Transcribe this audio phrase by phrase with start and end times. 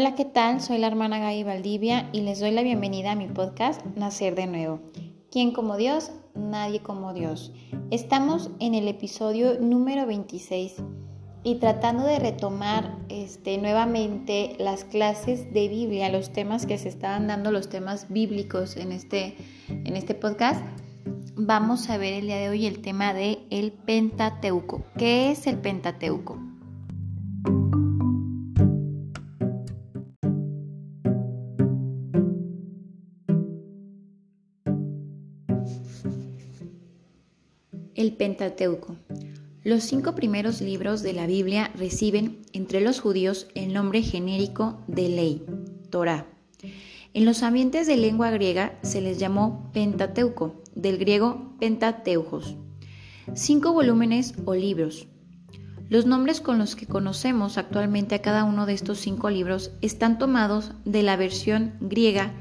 [0.00, 0.60] Hola, ¿qué tal?
[0.60, 4.46] Soy la hermana Gaby Valdivia y les doy la bienvenida a mi podcast Nacer de
[4.46, 4.78] Nuevo.
[5.28, 6.12] ¿Quién como Dios?
[6.36, 7.52] Nadie como Dios.
[7.90, 10.76] Estamos en el episodio número 26
[11.42, 17.26] y tratando de retomar este, nuevamente las clases de Biblia, los temas que se estaban
[17.26, 19.36] dando, los temas bíblicos en este,
[19.68, 20.64] en este podcast.
[21.34, 24.84] Vamos a ver el día de hoy el tema de el Pentateuco.
[24.96, 26.37] ¿Qué es el Pentateuco?
[38.18, 38.96] Pentateuco.
[39.62, 45.08] Los cinco primeros libros de la Biblia reciben entre los judíos el nombre genérico de
[45.08, 45.46] ley,
[45.90, 46.26] Torah.
[47.14, 52.56] En los ambientes de lengua griega se les llamó Pentateuco, del griego Pentateujos.
[53.34, 55.06] Cinco volúmenes o libros.
[55.88, 60.18] Los nombres con los que conocemos actualmente a cada uno de estos cinco libros están
[60.18, 62.34] tomados de la versión griega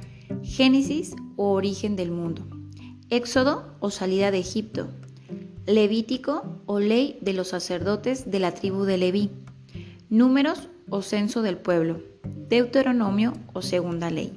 [0.43, 2.47] Génesis o origen del mundo,
[3.09, 4.89] Éxodo o salida de Egipto,
[5.67, 9.31] Levítico o ley de los sacerdotes de la tribu de Leví,
[10.09, 12.01] números o censo del pueblo,
[12.47, 14.31] Deuteronomio o segunda ley.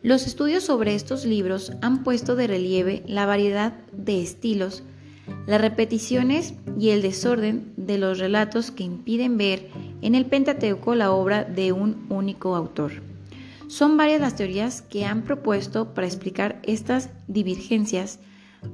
[0.00, 4.84] Los estudios sobre estos libros han puesto de relieve la variedad de estilos,
[5.48, 9.68] las repeticiones y el desorden de los relatos que impiden ver
[10.00, 12.92] en el Pentateuco la obra de un único autor.
[13.66, 18.20] Son varias las teorías que han propuesto para explicar estas divergencias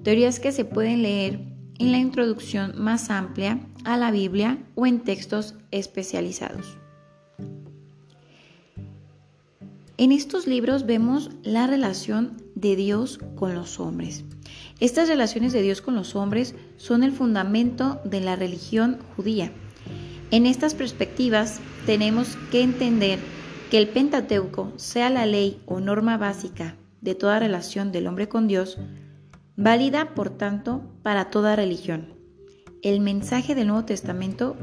[0.02, 1.40] teorías que se pueden leer
[1.78, 6.78] en la introducción más amplia a la Biblia o en textos especializados.
[9.96, 14.24] En estos libros vemos la relación de Dios con los hombres.
[14.78, 19.50] Estas relaciones de Dios con los hombres son el fundamento de la religión judía.
[20.30, 23.18] En estas perspectivas tenemos que entender
[23.70, 28.46] que el Pentateuco sea la ley o norma básica de toda relación del hombre con
[28.46, 28.78] Dios,
[29.58, 32.14] válida por tanto para toda religión.
[32.80, 34.56] El mensaje del Nuevo Testamento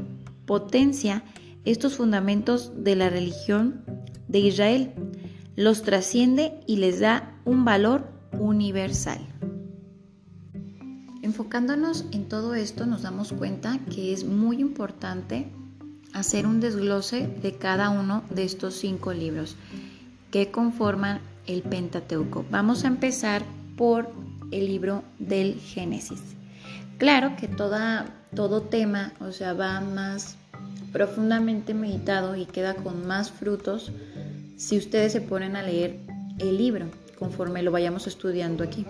[0.46, 1.22] potencia
[1.66, 3.84] estos fundamentos de la religión
[4.26, 4.94] de Israel,
[5.54, 8.08] los trasciende y les da un valor
[8.38, 9.18] universal.
[11.20, 15.52] Enfocándonos en todo esto nos damos cuenta que es muy importante
[16.14, 19.56] hacer un desglose de cada uno de estos cinco libros
[20.30, 22.46] que conforman el Pentateuco.
[22.50, 23.42] Vamos a empezar
[23.76, 26.20] por el libro del Génesis.
[26.98, 30.36] Claro que toda, todo tema, o sea, va más
[30.92, 33.92] profundamente meditado y queda con más frutos
[34.56, 35.98] si ustedes se ponen a leer
[36.38, 36.86] el libro
[37.18, 38.86] conforme lo vayamos estudiando aquí.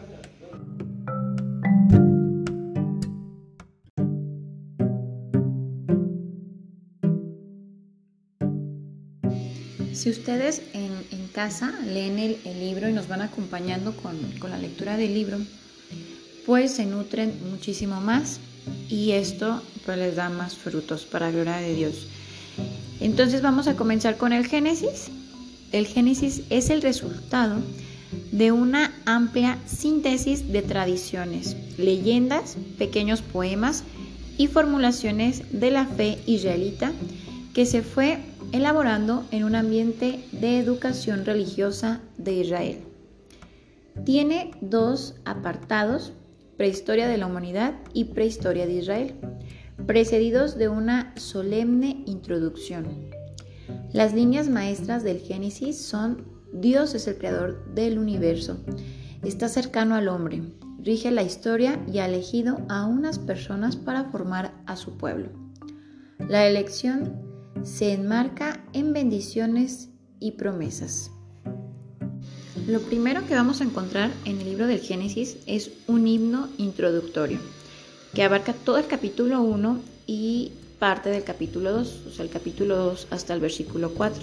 [10.06, 14.16] Si ustedes en, casa leen el, libro y nos van acompañando con,
[14.48, 15.38] la lectura del libro,
[16.46, 18.38] pues se nutren muchísimo más
[18.88, 22.06] y esto pues les da más frutos para gloria de Dios.
[23.00, 25.08] Entonces vamos a comenzar con el Génesis.
[25.72, 27.56] El Génesis es el resultado
[28.30, 33.82] de una amplia síntesis de tradiciones, leyendas, pequeños poemas
[34.38, 36.92] y formulaciones de la fe israelita
[37.54, 38.20] que se fue
[38.52, 42.78] elaborando en un ambiente de educación religiosa de Israel.
[44.04, 46.12] Tiene dos apartados,
[46.56, 49.14] Prehistoria de la Humanidad y Prehistoria de Israel,
[49.86, 52.86] precedidos de una solemne introducción.
[53.92, 58.58] Las líneas maestras del Génesis son Dios es el creador del universo,
[59.22, 60.42] está cercano al hombre,
[60.78, 65.28] rige la historia y ha elegido a unas personas para formar a su pueblo.
[66.28, 67.25] La elección
[67.66, 69.88] se enmarca en bendiciones
[70.20, 71.10] y promesas.
[72.68, 77.38] Lo primero que vamos a encontrar en el libro del Génesis es un himno introductorio
[78.14, 82.76] que abarca todo el capítulo 1 y parte del capítulo 2, o sea, el capítulo
[82.76, 84.22] 2 hasta el versículo 4.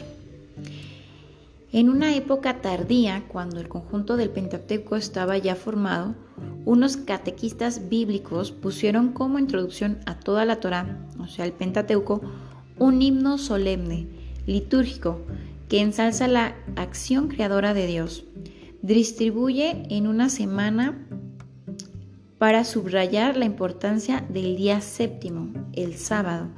[1.74, 6.16] En una época tardía, cuando el conjunto del Pentateuco estaba ya formado,
[6.64, 12.22] unos catequistas bíblicos pusieron como introducción a toda la Torá, o sea, el Pentateuco,
[12.78, 14.08] un himno solemne,
[14.46, 15.22] litúrgico,
[15.70, 18.26] que ensalza la acción creadora de Dios.
[18.82, 21.08] Distribuye en una semana
[22.38, 26.50] para subrayar la importancia del día séptimo, el sábado,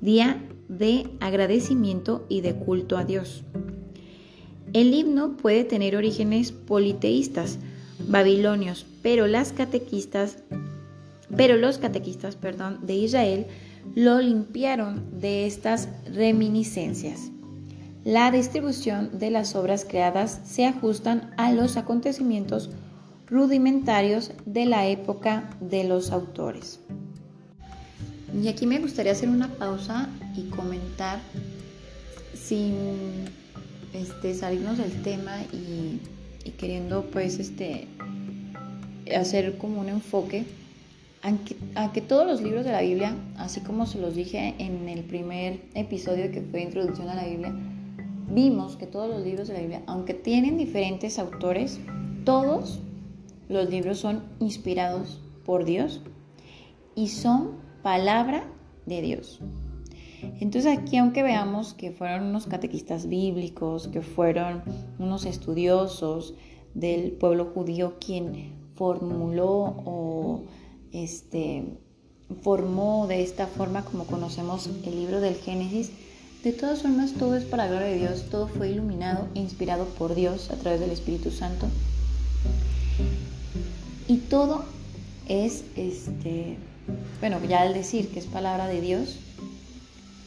[0.00, 3.42] día de agradecimiento y de culto a Dios.
[4.72, 7.58] El himno puede tener orígenes politeístas,
[8.06, 10.38] babilonios, pero las catequistas,
[11.36, 13.46] pero los catequistas, perdón, de Israel
[13.94, 17.30] lo limpiaron de estas reminiscencias.
[18.04, 22.70] la distribución de las obras creadas se ajustan a los acontecimientos
[23.28, 26.80] rudimentarios de la época de los autores.
[28.42, 31.20] Y aquí me gustaría hacer una pausa y comentar
[32.34, 32.74] sin
[33.92, 36.00] este, salirnos del tema y,
[36.58, 37.86] queriendo pues este,
[39.16, 40.44] hacer como un enfoque
[41.22, 45.04] a que, todos los libros de la Biblia, así como se los dije en el
[45.04, 47.54] primer episodio que fue Introducción a la Biblia,
[48.28, 51.80] vimos que todos los libros de la Biblia, aunque tienen diferentes autores,
[52.24, 52.80] todos
[53.48, 56.00] los libros son inspirados por Dios
[56.96, 57.52] y son
[57.82, 58.44] palabra
[58.86, 59.40] de Dios.
[60.40, 64.62] Entonces aquí, aunque veamos que fueron unos catequistas bíblicos, que fueron
[64.98, 66.34] unos estudiosos
[66.74, 70.42] del pueblo judío quien formuló o
[70.92, 71.64] este,
[72.42, 75.90] formó de esta forma como conocemos el libro del Génesis,
[76.44, 79.84] de todas formas todo es para la gloria de Dios, todo fue iluminado e inspirado
[79.86, 81.66] por Dios a través del Espíritu Santo.
[84.08, 84.64] Y todo
[85.28, 86.56] es, este,
[87.20, 89.18] bueno, ya al decir que es palabra de Dios,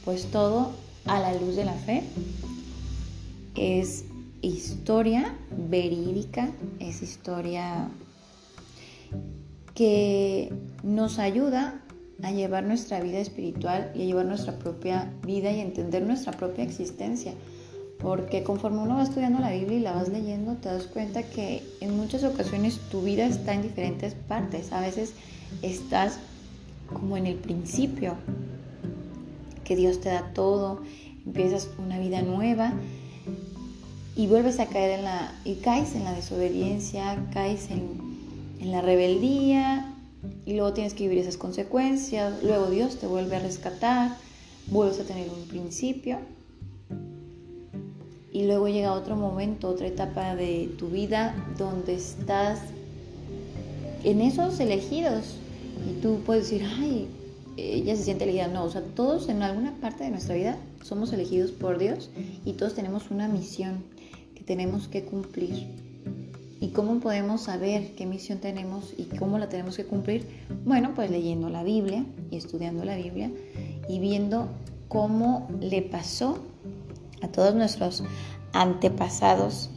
[0.05, 0.71] pues todo
[1.05, 2.03] a la luz de la fe
[3.55, 4.05] es
[4.41, 5.35] historia
[5.69, 7.89] verídica, es historia
[9.75, 10.51] que
[10.83, 11.81] nos ayuda
[12.23, 16.63] a llevar nuestra vida espiritual y a llevar nuestra propia vida y entender nuestra propia
[16.63, 17.33] existencia.
[17.99, 21.61] Porque conforme uno va estudiando la Biblia y la vas leyendo, te das cuenta que
[21.81, 24.71] en muchas ocasiones tu vida está en diferentes partes.
[24.71, 25.13] A veces
[25.61, 26.19] estás
[26.91, 28.15] como en el principio,
[29.63, 30.81] que Dios te da todo,
[31.25, 32.73] empiezas una vida nueva
[34.15, 38.04] y vuelves a caer en la y caes en la desobediencia, caes en,
[38.59, 39.93] en la rebeldía
[40.45, 44.17] y luego tienes que vivir esas consecuencias, luego Dios te vuelve a rescatar,
[44.67, 46.19] vuelves a tener un principio
[48.31, 52.59] y luego llega otro momento, otra etapa de tu vida donde estás
[54.03, 55.37] en esos elegidos
[55.89, 57.07] y tú puedes decir, ay,
[57.57, 58.47] ella se siente elegida.
[58.47, 62.09] No, o sea, todos en alguna parte de nuestra vida somos elegidos por Dios
[62.45, 63.83] y todos tenemos una misión
[64.35, 65.67] que tenemos que cumplir.
[66.65, 70.25] ¿Y cómo podemos saber qué misión tenemos y cómo la tenemos que cumplir?
[70.65, 73.29] Bueno, pues leyendo la Biblia y estudiando la Biblia
[73.87, 74.47] y viendo
[74.87, 76.39] cómo le pasó
[77.21, 78.03] a todos nuestros
[78.51, 79.69] antepasados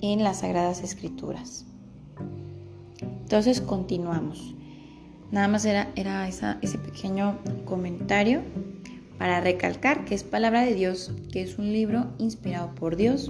[0.00, 1.64] en las Sagradas Escrituras.
[3.00, 4.54] Entonces continuamos.
[5.32, 8.42] Nada más era, era ese pequeño comentario
[9.18, 13.28] para recalcar que es palabra de Dios, que es un libro inspirado por Dios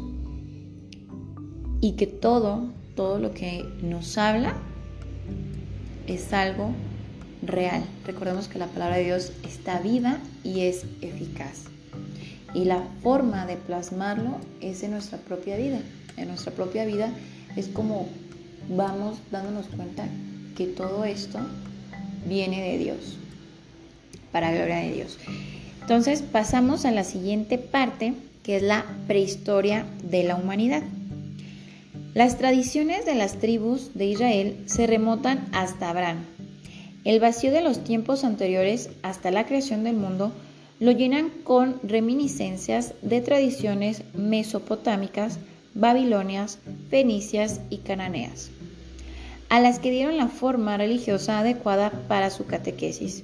[1.80, 4.56] y que todo, todo lo que nos habla
[6.08, 6.72] es algo
[7.42, 7.84] real.
[8.04, 11.66] Recordemos que la palabra de Dios está viva y es eficaz.
[12.54, 15.78] Y la forma de plasmarlo es en nuestra propia vida.
[16.16, 17.12] En nuestra propia vida
[17.54, 18.08] es como
[18.68, 20.08] vamos dándonos cuenta
[20.56, 21.38] que todo esto
[22.26, 23.16] viene de Dios,
[24.32, 25.18] para gloria de Dios.
[25.82, 30.82] Entonces pasamos a la siguiente parte, que es la prehistoria de la humanidad.
[32.18, 36.24] Las tradiciones de las tribus de Israel se remontan hasta Abraham.
[37.04, 40.32] El vacío de los tiempos anteriores hasta la creación del mundo
[40.80, 45.38] lo llenan con reminiscencias de tradiciones mesopotámicas,
[45.74, 46.58] babilonias,
[46.90, 48.50] fenicias y cananeas
[49.48, 53.22] a las que dieron la forma religiosa adecuada para su catequesis.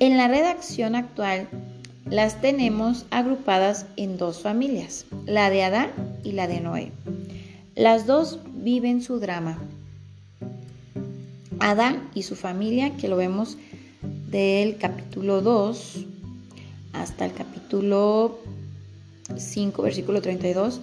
[0.00, 1.48] En la redacción actual
[2.04, 5.90] las tenemos agrupadas en dos familias, la de Adán
[6.24, 6.92] y la de Noé.
[7.74, 9.58] Las dos viven su drama.
[11.58, 13.56] Adán y su familia, que lo vemos
[14.30, 16.06] del capítulo 2
[16.92, 18.38] hasta el capítulo
[19.36, 20.80] 5, versículo 32,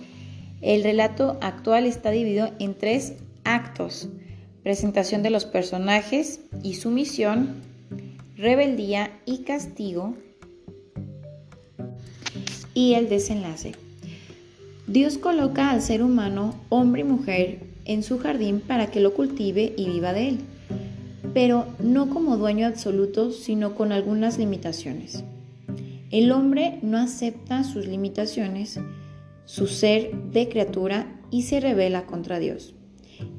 [0.62, 4.10] el relato actual está dividido en tres actos,
[4.64, 7.56] presentación de los personajes y su misión,
[8.38, 10.16] rebeldía y castigo,
[12.80, 13.74] y el desenlace.
[14.88, 19.74] Dios coloca al ser humano, hombre y mujer, en su jardín para que lo cultive
[19.76, 20.38] y viva de él,
[21.34, 25.26] pero no como dueño absoluto, sino con algunas limitaciones.
[26.10, 28.80] El hombre no acepta sus limitaciones,
[29.44, 32.76] su ser de criatura y se revela contra Dios.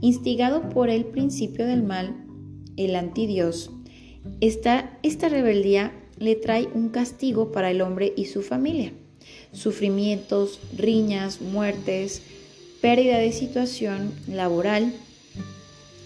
[0.02, 2.14] Instigado por el principio del mal,
[2.76, 3.70] el antidios,
[4.42, 8.92] esta, esta rebeldía le trae un castigo para el hombre y su familia.
[9.52, 12.23] Sufrimientos, riñas, muertes,
[12.80, 14.92] pérdida de situación laboral.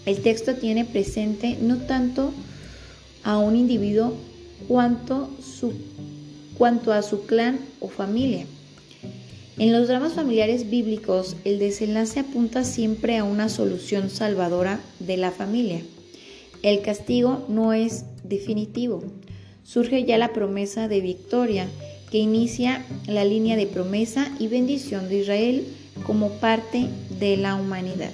[0.05, 2.33] El texto tiene presente no tanto
[3.23, 4.13] a un individuo
[4.67, 5.29] cuanto,
[6.91, 8.45] a su clan o familia.
[9.57, 15.31] En los dramas familiares bíblicos, el desenlace apunta siempre a una solución salvadora de la
[15.31, 15.81] familia.
[16.61, 19.03] El castigo no es definitivo.
[19.63, 21.67] Surge ya la promesa de victoria
[22.11, 25.67] que inicia la línea de promesa y bendición de Israel
[26.05, 28.11] como parte de la humanidad.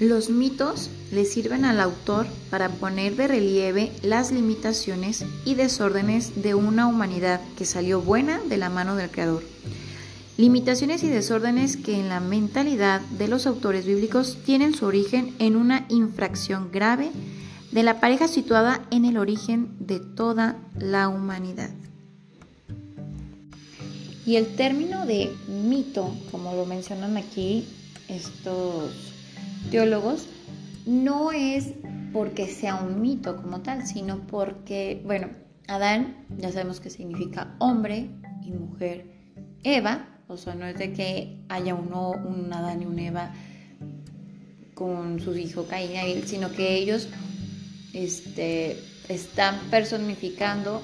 [0.00, 6.54] Los mitos le sirven al autor para poner de relieve las limitaciones y desórdenes de
[6.54, 9.42] una humanidad que salió buena de la mano del Creador.
[10.36, 15.56] Limitaciones y desórdenes que en la mentalidad de los autores bíblicos tienen su origen en
[15.56, 17.10] una infracción grave
[17.72, 21.70] de la pareja situada en el origen de toda la humanidad.
[24.28, 27.64] Y el término de mito, como lo mencionan aquí
[28.08, 29.14] estos
[29.70, 30.26] teólogos,
[30.84, 31.68] no es
[32.12, 35.30] porque sea un mito como tal, sino porque, bueno,
[35.66, 38.10] Adán ya sabemos que significa hombre
[38.44, 39.06] y mujer.
[39.64, 43.32] Eva, o sea, no es de que haya uno, un Adán y un Eva
[44.74, 47.08] con su hijo Caín y Abel, sino que ellos
[47.94, 50.82] este, están personificando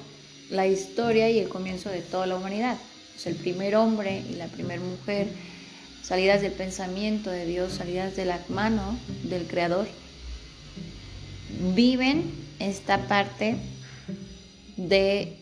[0.49, 2.79] la historia y el comienzo de toda la humanidad.
[3.23, 5.27] El primer hombre y la primera mujer
[6.03, 9.87] salidas del pensamiento de Dios, salidas de la mano del Creador,
[11.73, 13.57] viven esta parte
[14.77, 15.37] de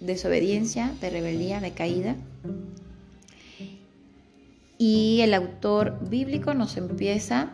[0.00, 2.16] desobediencia, de rebeldía, de caída.
[4.78, 7.50] Y el autor bíblico nos empieza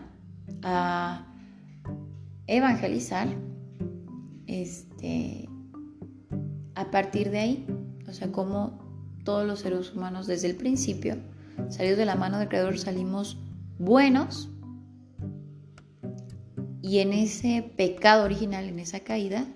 [0.63, 1.27] a
[2.47, 3.29] evangelizar
[4.47, 5.49] este,
[6.75, 7.67] a partir de ahí,
[8.07, 8.84] o sea, como
[9.25, 11.17] todos los seres humanos desde el principio
[11.69, 13.39] salidos de la mano del Creador, salimos
[13.79, 14.49] buenos
[16.83, 19.47] y en ese pecado original, en esa caída,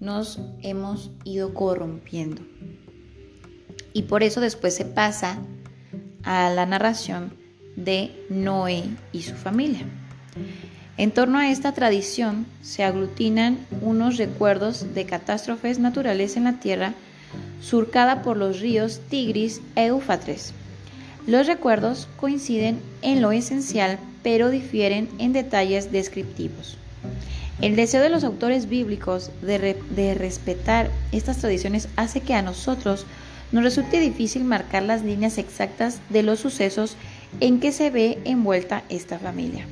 [0.00, 2.42] nos hemos ido corrompiendo.
[3.92, 5.38] Y por eso después se pasa
[6.24, 7.32] a la narración
[7.76, 9.86] de Noé y su familia.
[10.96, 16.94] En torno a esta tradición se aglutinan unos recuerdos de catástrofes naturales en la tierra
[17.64, 20.52] surcada por los ríos Tigris e Éufrates
[21.26, 26.76] los recuerdos coinciden en lo esencial, pero difieren en detalles descriptivos.
[27.62, 33.06] El deseo de los autores bíblicos de, respetar estas tradiciones hace que a nosotros
[33.52, 36.96] nos resulte difícil marcar las líneas exactas de los sucesos
[37.40, 39.64] en que se ve envuelta esta familia.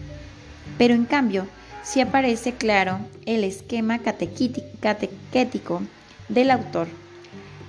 [0.78, 1.46] Pero en cambio,
[1.82, 5.82] sí aparece claro el esquema catequético
[6.28, 7.01] del autor.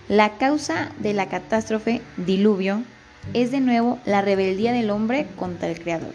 [0.10, 2.84] La causa de la catástrofe diluvio
[3.34, 6.14] es de nuevo la rebeldía del hombre contra el Creador.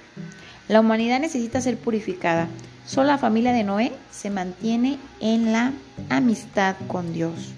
[0.69, 2.49] La humanidad necesita ser purificada.
[2.87, 5.73] Solo la familia de Noé se mantiene en la
[6.11, 7.55] amistad con Dios.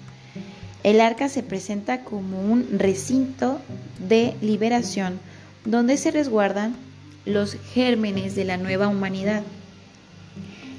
[0.83, 3.59] El arca se presenta como un recinto
[3.99, 5.19] de liberación
[5.65, 6.75] donde se resguardan
[7.25, 9.43] los gérmenes de la nueva humanidad.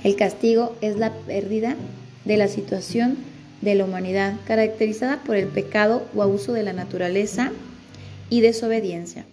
[0.03, 1.77] El castigo es la pérdida
[2.25, 3.19] de la situación
[3.63, 7.53] de la humanidad caracterizada por el pecado o abuso de la naturaleza
[8.29, 9.25] y desobediencia.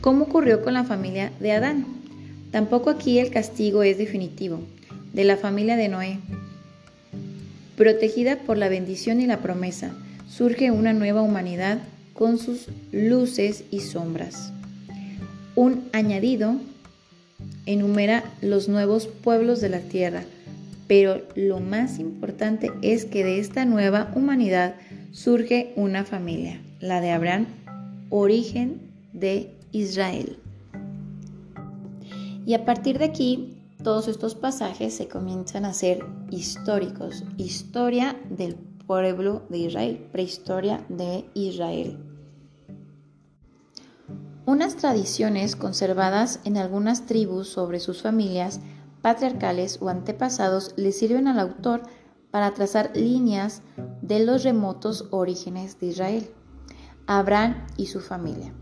[0.00, 1.86] ¿Cómo ocurrió con la familia de Adán?
[2.52, 4.60] Tampoco aquí el castigo es definitivo.
[5.12, 6.18] De la familia de Noé,
[7.76, 9.92] protegida por la bendición y la promesa,
[10.28, 11.78] surge una nueva humanidad
[12.12, 14.52] con sus luces y sombras.
[15.56, 16.56] Un añadido
[17.66, 20.24] enumera los nuevos pueblos de la tierra,
[20.90, 24.74] pero lo más importante es que de esta nueva humanidad
[25.12, 27.46] surge una familia, la de Abraham
[28.08, 30.40] origen de Israel.
[32.44, 38.56] Y a partir de aquí, todos estos pasajes se comienzan a ser históricos, historia del
[38.56, 41.98] pueblo de Israel, prehistoria de Israel.
[44.44, 48.58] Unas tradiciones conservadas en algunas tribus sobre sus familias
[49.02, 51.82] patriarcales o antepasados le sirven al autor
[52.30, 53.62] para trazar líneas
[54.02, 56.30] de los remotos orígenes de Israel.
[57.06, 58.52] Abraham y su familia.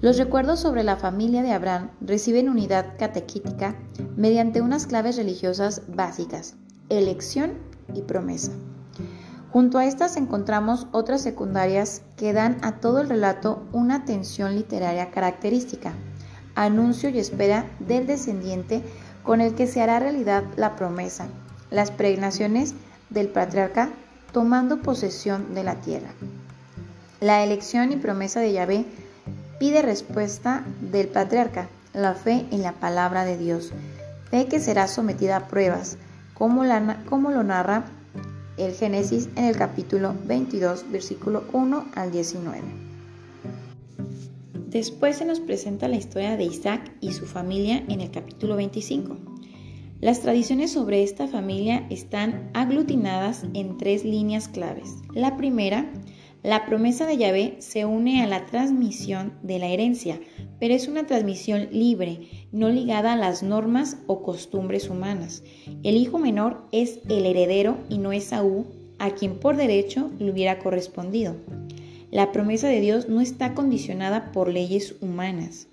[0.00, 3.76] Los recuerdos sobre la familia de Abraham reciben unidad catequítica
[4.16, 6.56] mediante unas claves religiosas básicas,
[6.88, 7.54] elección
[7.94, 8.52] y promesa.
[9.52, 15.10] Junto a estas encontramos otras secundarias que dan a todo el relato una tensión literaria
[15.10, 15.92] característica,
[16.54, 18.82] anuncio y espera del descendiente
[19.26, 21.26] con el que se hará realidad la promesa,
[21.70, 22.74] las pregnaciones
[23.10, 23.90] del patriarca
[24.32, 26.10] tomando posesión de la tierra.
[27.20, 28.84] La elección y promesa de Yahvé
[29.58, 33.72] pide respuesta del patriarca, la fe en la palabra de Dios,
[34.30, 35.96] fe que será sometida a pruebas,
[36.34, 36.62] como,
[37.08, 37.84] como lo narra
[38.56, 42.85] el Génesis en el capítulo 22, versículo 1 al 19.
[44.76, 49.16] Después se nos presenta la historia de Isaac y su familia en el capítulo 25.
[50.02, 54.96] Las tradiciones sobre esta familia están aglutinadas en tres líneas claves.
[55.14, 55.90] La primera,
[56.42, 60.20] la promesa de Yahvé se une a la transmisión de la herencia,
[60.60, 65.42] pero es una transmisión libre, no ligada a las normas o costumbres humanas.
[65.84, 68.66] El hijo menor es el heredero y no es Saúl,
[68.98, 71.34] a quien por derecho le hubiera correspondido.
[72.16, 75.68] La promesa de Dios no está condicionada por leyes humanas.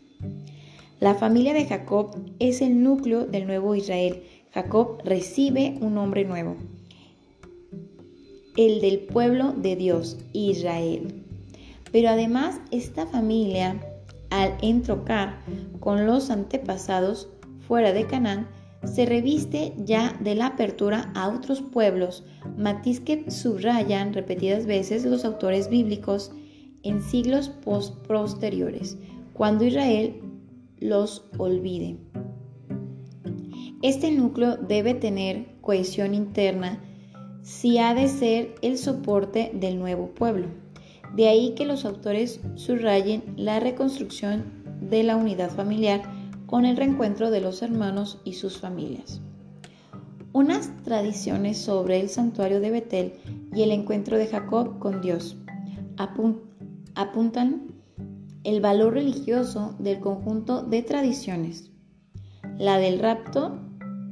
[0.99, 4.23] La familia de Jacob es el núcleo del nuevo Israel.
[4.53, 6.57] Jacob recibe un nombre nuevo,
[8.57, 11.23] el del pueblo de Dios, Israel.
[11.93, 13.79] Pero además esta familia,
[14.29, 15.39] al entrocar
[15.79, 17.29] con los antepasados
[17.65, 18.49] fuera de Canaán,
[18.85, 22.23] se reviste ya de la apertura a otros pueblos,
[22.57, 26.31] matiz que subrayan repetidas veces los autores bíblicos
[26.83, 28.97] en siglos posteriores,
[29.33, 30.21] cuando Israel
[30.79, 31.97] los olvide.
[33.81, 36.81] Este núcleo debe tener cohesión interna
[37.41, 40.47] si ha de ser el soporte del nuevo pueblo.
[41.15, 46.01] De ahí que los autores subrayen la reconstrucción de la unidad familiar
[46.53, 49.19] con el reencuentro de los hermanos y sus familias.
[50.33, 53.13] Unas tradiciones sobre el santuario de Betel
[53.55, 55.35] y el encuentro de Jacob con Dios
[55.97, 57.73] apuntan
[58.43, 61.71] el valor religioso del conjunto de tradiciones.
[62.59, 63.57] La del rapto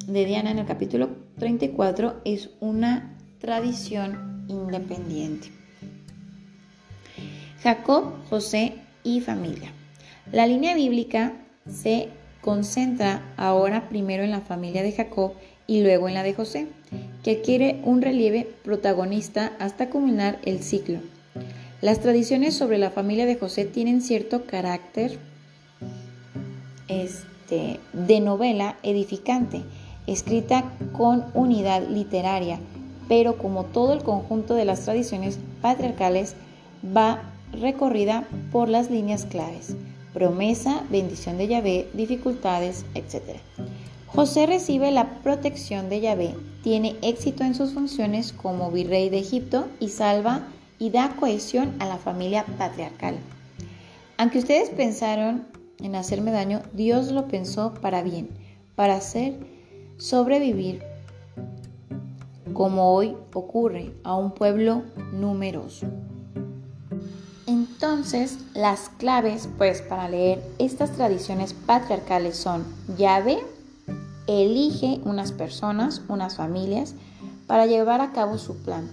[0.07, 5.50] de Diana en el capítulo 34 es una tradición independiente.
[7.62, 9.71] Jacob, José y familia.
[10.31, 11.33] La línea bíblica
[11.67, 12.10] se
[12.41, 15.33] concentra ahora primero en la familia de Jacob
[15.67, 16.67] y luego en la de José,
[17.24, 21.00] que adquiere un relieve protagonista hasta culminar el ciclo.
[21.81, 25.18] Las tradiciones sobre la familia de José tienen cierto carácter
[26.87, 29.63] este, de novela edificante,
[30.07, 32.59] escrita con unidad literaria,
[33.07, 36.35] pero como todo el conjunto de las tradiciones patriarcales
[36.96, 39.75] va recorrida por las líneas claves,
[40.13, 43.39] promesa, bendición de Yahvé, dificultades, etc.
[44.07, 49.67] José recibe la protección de Yahvé, tiene éxito en sus funciones como virrey de Egipto
[49.79, 50.47] y salva
[50.79, 53.15] y da cohesión a la familia patriarcal.
[54.17, 55.47] Aunque ustedes pensaron
[55.79, 58.29] en hacerme daño, Dios lo pensó para bien,
[58.75, 59.35] para hacer
[59.97, 60.83] sobrevivir,
[62.53, 65.87] como hoy ocurre, a un pueblo numeroso.
[67.51, 72.66] Entonces, las claves pues para leer estas tradiciones patriarcales son
[72.98, 73.40] llave,
[74.27, 76.96] elige unas personas, unas familias,
[77.48, 78.90] para llevar a cabo su plan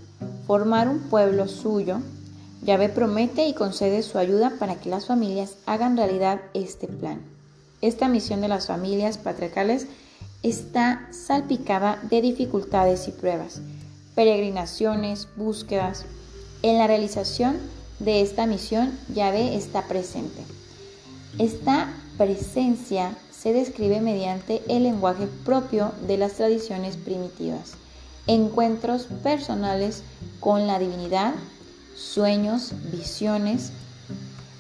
[0.49, 2.01] formar un pueblo suyo,
[2.63, 7.21] Yahvé promete y concede su ayuda para que las familias hagan realidad este plan.
[7.83, 9.87] Esta misión de las familias patriarcales
[10.43, 13.61] está salpicada de dificultades y pruebas,
[14.15, 16.07] peregrinaciones, búsquedas.
[16.63, 17.59] En la realización
[17.99, 20.43] de esta misión, Yahvé está presente.
[21.39, 27.75] Esta presencia se describe mediante el lenguaje propio de las tradiciones primitivas
[28.29, 30.03] encuentros personales
[30.39, 31.35] con la divinidad,
[31.97, 33.73] sueños, visiones,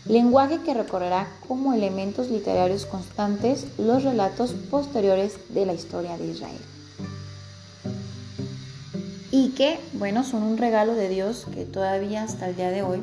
[0.06, 6.60] lenguaje que recorrerá como elementos literarios constantes los relatos posteriores de la historia de Israel.
[9.30, 13.02] Y que, bueno, son un regalo de Dios que todavía hasta el día de hoy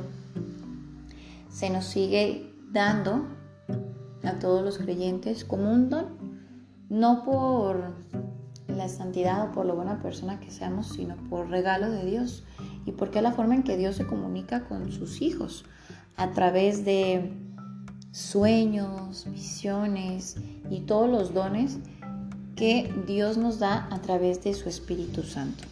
[1.56, 3.30] se nos sigue dando
[4.26, 6.18] a todos los creyentes como un don,
[6.90, 7.96] no por
[8.68, 12.44] la santidad o por lo buena persona que seamos, sino por regalo de Dios
[12.86, 15.64] y porque es la forma en que Dios se comunica con sus hijos
[16.18, 17.32] a través de
[18.12, 20.36] sueños, visiones
[20.70, 21.78] y todos los dones
[22.58, 25.64] que Dios nos da a través de su Espíritu Santo.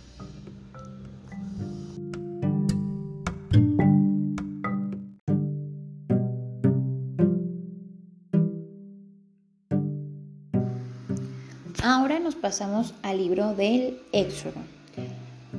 [12.23, 14.61] Nos pasamos al libro del Éxodo.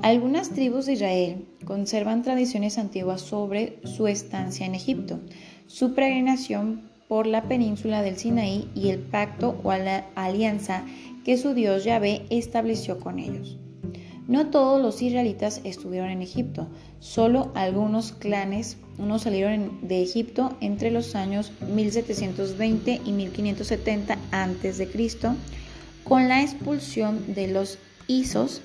[0.03, 5.21] Algunas tribus de Israel conservan tradiciones antiguas sobre su estancia en Egipto,
[5.67, 10.85] su peregrinación por la península del Sinaí y el pacto o la alianza
[11.25, 13.59] que su Dios Yahvé estableció con ellos.
[14.27, 20.91] No todos los israelitas estuvieron en Egipto, solo algunos clanes, unos salieron de Egipto entre
[20.91, 25.35] los años 1720 y 1570 a.C
[26.05, 28.61] con la expulsión de los Isos,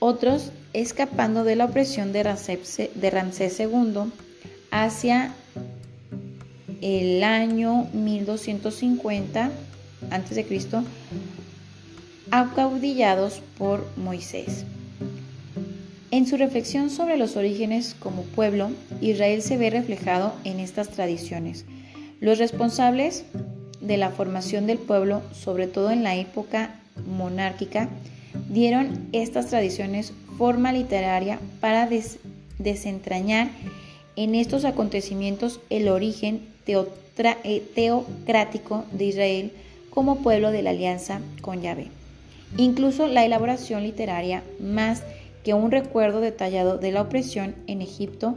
[0.00, 4.12] otros escapando de la opresión de Ramsés, II
[4.70, 5.32] hacia
[6.82, 9.50] el año 1250
[10.10, 10.46] a.C.,
[12.30, 14.64] acaudillados por Moisés.
[16.10, 21.64] En su reflexión sobre los orígenes como pueblo, Israel se ve reflejado en estas tradiciones.
[22.20, 23.24] Los responsables
[23.86, 27.88] de la formación del pueblo, sobre todo en la época monárquica,
[28.48, 31.88] dieron estas tradiciones forma literaria para
[32.58, 33.48] desentrañar
[34.16, 39.52] en estos acontecimientos el origen eh, teocrático de Israel
[39.90, 41.88] como pueblo de la alianza con Yahvé.
[42.56, 45.02] Incluso la elaboración literaria, más
[45.44, 48.36] que un recuerdo detallado de la opresión en Egipto,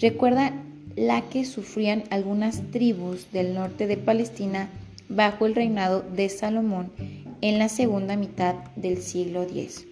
[0.00, 0.52] recuerda
[0.96, 4.68] la que sufrían algunas tribus del norte de Palestina
[5.10, 6.90] bajo el reinado de Salomón
[7.42, 9.86] en la segunda mitad del siglo X.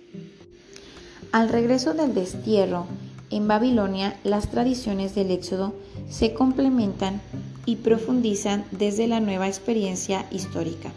[1.32, 2.86] Al regreso del destierro
[3.30, 5.74] en Babilonia, las tradiciones del Éxodo
[6.08, 7.20] se complementan
[7.66, 10.90] y profundizan desde la nueva experiencia histórica.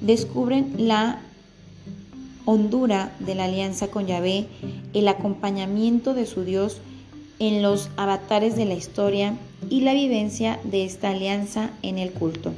[0.00, 1.20] Descubren la
[2.46, 4.46] hondura de la alianza con Yahvé,
[4.94, 6.80] el acompañamiento de su Dios
[7.38, 9.36] en los avatares de la historia
[9.68, 12.54] y la vivencia de esta alianza en el culto.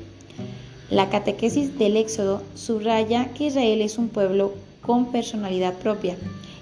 [0.90, 6.16] La catequesis del Éxodo subraya que Israel es un pueblo con personalidad propia,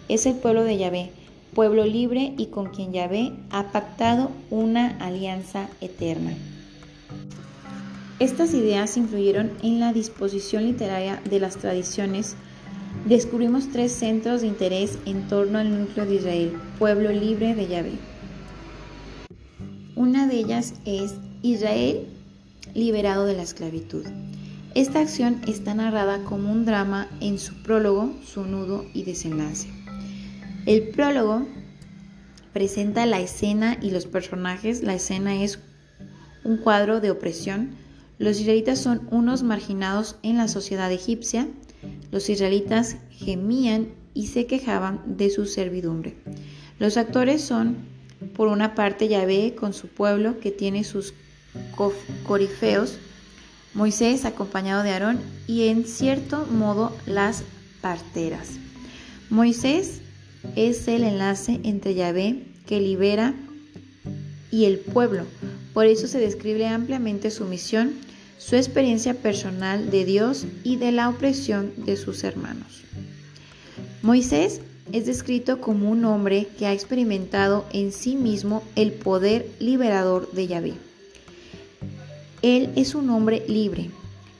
[0.08, 1.10] es el pueblo de Yahvé,
[1.54, 6.34] pueblo libre y con quien Yahvé ha pactado una alianza eterna.
[8.18, 12.36] Estas ideas influyeron en la disposición literaria de las tradiciones.
[13.06, 17.92] Descubrimos tres centros de interés en torno al núcleo de Israel, pueblo libre de Yahvé.
[19.96, 22.08] Una de ellas es Israel
[22.74, 24.04] liberado de la esclavitud.
[24.74, 29.68] Esta acción está narrada como un drama en su prólogo, su nudo y desenlace.
[30.66, 31.46] El prólogo
[32.52, 34.82] presenta la escena y los personajes.
[34.82, 35.58] La escena es
[36.44, 37.76] un cuadro de opresión
[38.18, 41.46] los israelitas son unos marginados en la sociedad egipcia.
[42.10, 46.16] Los israelitas gemían y se quejaban de su servidumbre.
[46.80, 47.76] Los actores son,
[48.34, 51.14] por una parte, Yahvé con su pueblo que tiene sus
[52.26, 52.98] corifeos,
[53.74, 57.44] Moisés acompañado de Aarón y en cierto modo las
[57.80, 58.52] parteras.
[59.30, 60.00] Moisés
[60.56, 63.34] es el enlace entre Yahvé que libera
[64.50, 65.24] y el pueblo.
[65.74, 67.92] Por eso se describe ampliamente su misión
[68.38, 72.84] su experiencia personal de Dios y de la opresión de sus hermanos.
[74.00, 74.60] Moisés
[74.92, 80.46] es descrito como un hombre que ha experimentado en sí mismo el poder liberador de
[80.46, 80.87] Yahvé.
[82.42, 83.90] Él es un hombre libre.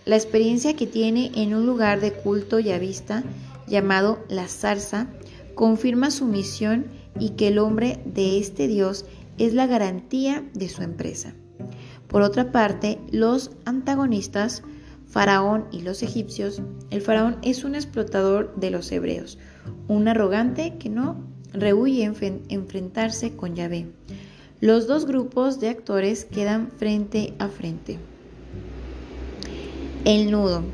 [0.04, 3.24] La experiencia que tiene en un lugar de culto yavista
[3.66, 5.08] llamado la zarza
[5.54, 6.86] confirma su misión
[7.18, 9.04] y que el hombre de este Dios
[9.36, 11.34] es la garantía de su empresa.
[12.06, 14.62] Por otra parte, los antagonistas,
[15.08, 19.38] Faraón y los egipcios, el faraón es un explotador de los hebreos,
[19.88, 21.16] un arrogante que no
[21.52, 23.97] rehuye enfrentarse con Yahvé.
[24.60, 27.98] Los dos grupos de actores quedan frente a frente.
[30.04, 30.64] El nudo.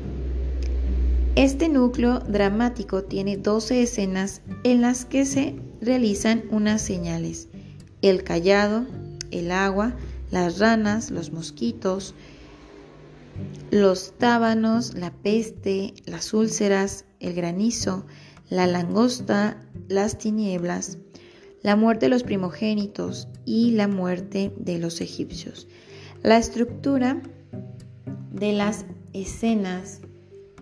[1.35, 7.47] Este núcleo dramático tiene 12 escenas en las que se realizan unas señales.
[8.01, 8.87] El callado,
[9.29, 9.93] el agua,
[10.31, 12.15] las ranas, los mosquitos,
[13.69, 18.07] los tábanos, la peste, las úlceras, el granizo,
[18.49, 20.97] la langosta, las tinieblas,
[21.65, 25.67] la muerte de los primogénitos y la muerte de los egipcios.
[26.21, 27.23] La estructura
[28.31, 30.01] de las escenas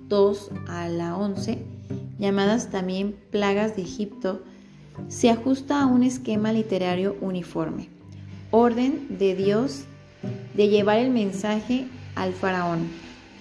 [0.08, 1.58] 2 a la 11,
[2.20, 4.44] llamadas también plagas de Egipto,
[5.10, 7.90] se ajusta a un esquema literario uniforme
[8.52, 9.84] orden de Dios
[10.54, 11.86] de llevar el mensaje
[12.16, 12.88] al faraón,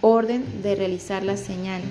[0.00, 1.82] orden de realizar la señal,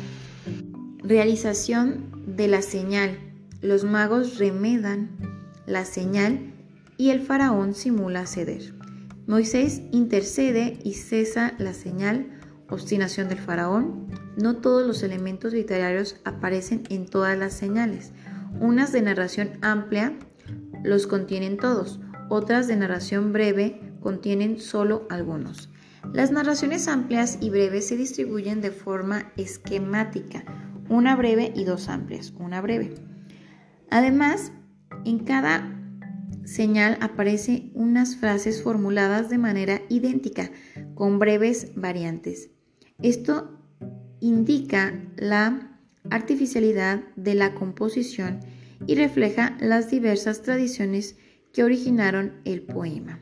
[0.97, 3.17] realización de la señal.
[3.61, 5.31] Los magos remedan
[5.65, 6.53] la señal
[6.97, 8.73] y el faraón simula ceder.
[9.27, 12.27] Moisés intercede y cesa la señal,
[12.69, 14.07] obstinación del faraón.
[14.41, 18.11] No todos los elementos literarios aparecen en todas las señales.
[18.59, 20.13] Unas de narración amplia
[20.83, 25.69] los contienen todos, otras de narración breve contienen solo algunos.
[26.13, 30.43] Las narraciones amplias y breves se distribuyen de forma esquemática,
[30.89, 32.95] una breve y dos amplias, una breve.
[33.89, 34.51] Además,
[35.05, 35.77] en cada
[36.45, 40.51] señal aparecen unas frases formuladas de manera idéntica,
[40.95, 42.49] con breves variantes.
[43.01, 43.59] Esto
[44.19, 48.39] indica la artificialidad de la composición
[48.87, 51.17] y refleja las diversas tradiciones
[51.53, 53.19] que originaron el poema.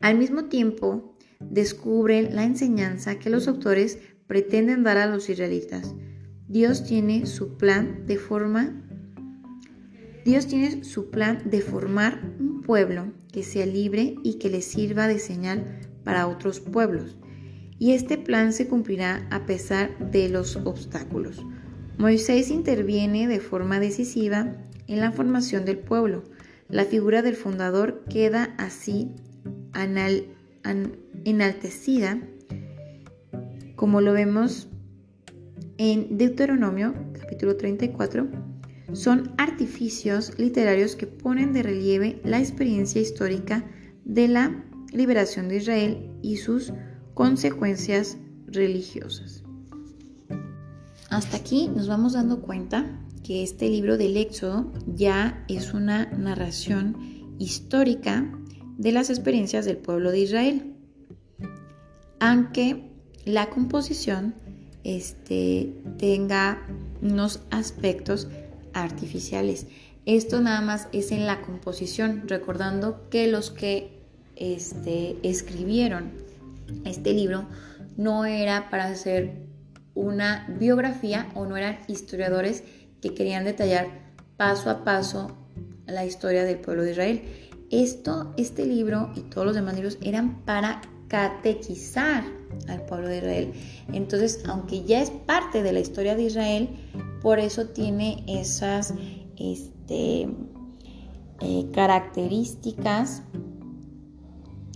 [0.00, 5.94] Al mismo tiempo, descubre la enseñanza que los autores pretenden dar a los israelitas.
[6.48, 8.89] Dios tiene su plan de forma
[10.24, 15.08] Dios tiene su plan de formar un pueblo que sea libre y que le sirva
[15.08, 17.16] de señal para otros pueblos.
[17.78, 21.44] Y este plan se cumplirá a pesar de los obstáculos.
[21.96, 24.56] Moisés interviene de forma decisiva
[24.86, 26.24] en la formación del pueblo.
[26.68, 29.12] La figura del fundador queda así
[31.24, 32.20] enaltecida,
[33.76, 34.68] como lo vemos
[35.78, 38.49] en Deuteronomio capítulo 34
[38.92, 43.64] son artificios literarios que ponen de relieve la experiencia histórica
[44.04, 46.72] de la liberación de Israel y sus
[47.14, 49.44] consecuencias religiosas.
[51.10, 56.96] Hasta aquí nos vamos dando cuenta que este libro del Éxodo ya es una narración
[57.38, 58.32] histórica
[58.78, 60.74] de las experiencias del pueblo de Israel,
[62.18, 62.90] aunque
[63.24, 64.34] la composición
[64.84, 66.66] este, tenga
[67.02, 68.28] unos aspectos
[68.72, 69.66] artificiales.
[70.06, 74.00] Esto nada más es en la composición, recordando que los que
[74.36, 76.12] este, escribieron
[76.84, 77.46] este libro
[77.96, 79.34] no era para hacer
[79.94, 82.62] una biografía o no eran historiadores
[83.02, 83.88] que querían detallar
[84.36, 85.36] paso a paso
[85.86, 87.22] la historia del pueblo de Israel.
[87.70, 92.24] Esto, este libro y todos los demás libros eran para catequizar
[92.68, 93.52] al pueblo de Israel.
[93.92, 96.68] Entonces, aunque ya es parte de la historia de Israel,
[97.22, 98.94] por eso tiene esas
[99.36, 100.28] este,
[101.40, 103.22] eh, características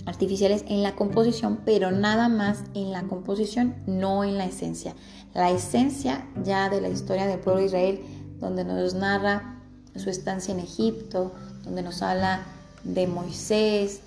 [0.07, 4.95] artificiales en la composición, pero nada más en la composición, no en la esencia.
[5.33, 8.01] La esencia ya de la historia del pueblo de Israel,
[8.39, 9.63] donde nos narra
[9.97, 11.33] su estancia en Egipto,
[11.65, 12.43] donde nos habla
[12.83, 14.01] de Moisés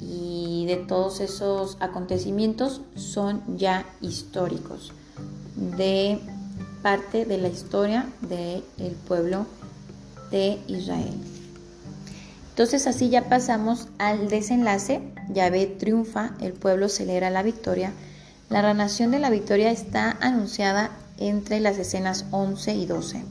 [0.00, 4.92] y de todos esos acontecimientos, son ya históricos
[5.56, 6.18] de
[6.82, 9.46] parte de la historia del pueblo
[10.30, 11.14] de Israel.
[12.50, 15.00] Entonces así ya pasamos al desenlace.
[15.32, 17.92] Yahvé triunfa, el pueblo celebra la victoria.
[18.50, 23.24] La narración de la victoria está anunciada entre las escenas 11 y 12.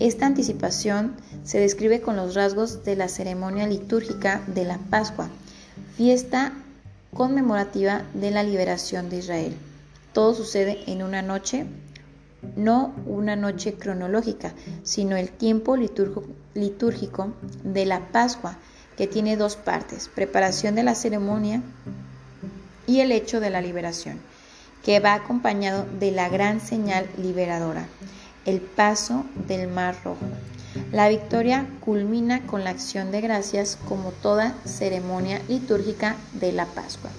[0.00, 1.14] Esta anticipación
[1.44, 5.28] se describe con los rasgos de la ceremonia litúrgica de la Pascua,
[5.96, 6.52] fiesta
[7.14, 9.56] conmemorativa de la liberación de Israel.
[10.12, 11.66] Todo sucede en una noche
[12.54, 14.52] no una noche cronológica,
[14.84, 17.32] sino el tiempo litúrgico
[17.64, 18.56] de la Pascua,
[18.96, 21.62] que tiene dos partes, preparación de la ceremonia
[22.86, 24.18] y el hecho de la liberación,
[24.84, 27.88] que va acompañado de la gran señal liberadora,
[28.44, 30.18] el paso del Mar Rojo.
[30.92, 37.10] La victoria culmina con la acción de gracias como toda ceremonia litúrgica de la Pascua.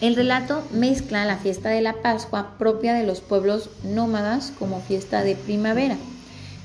[0.00, 5.22] El relato mezcla la fiesta de la Pascua propia de los pueblos nómadas como fiesta
[5.22, 5.96] de primavera,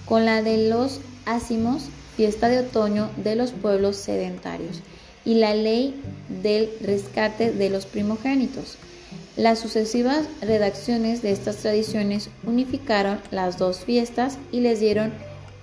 [0.05, 1.83] con la de los ácimos,
[2.17, 4.81] fiesta de otoño de los pueblos sedentarios,
[5.23, 8.77] y la ley del rescate de los primogénitos.
[9.37, 15.13] Las sucesivas redacciones de estas tradiciones unificaron las dos fiestas y les dieron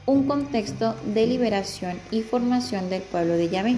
[0.07, 3.77] un contexto de liberación y formación del pueblo de Yahvé.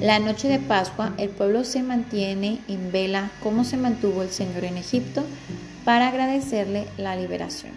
[0.00, 4.64] La noche de Pascua el pueblo se mantiene en vela como se mantuvo el Señor
[4.64, 5.22] en Egipto
[5.84, 7.72] para agradecerle la liberación.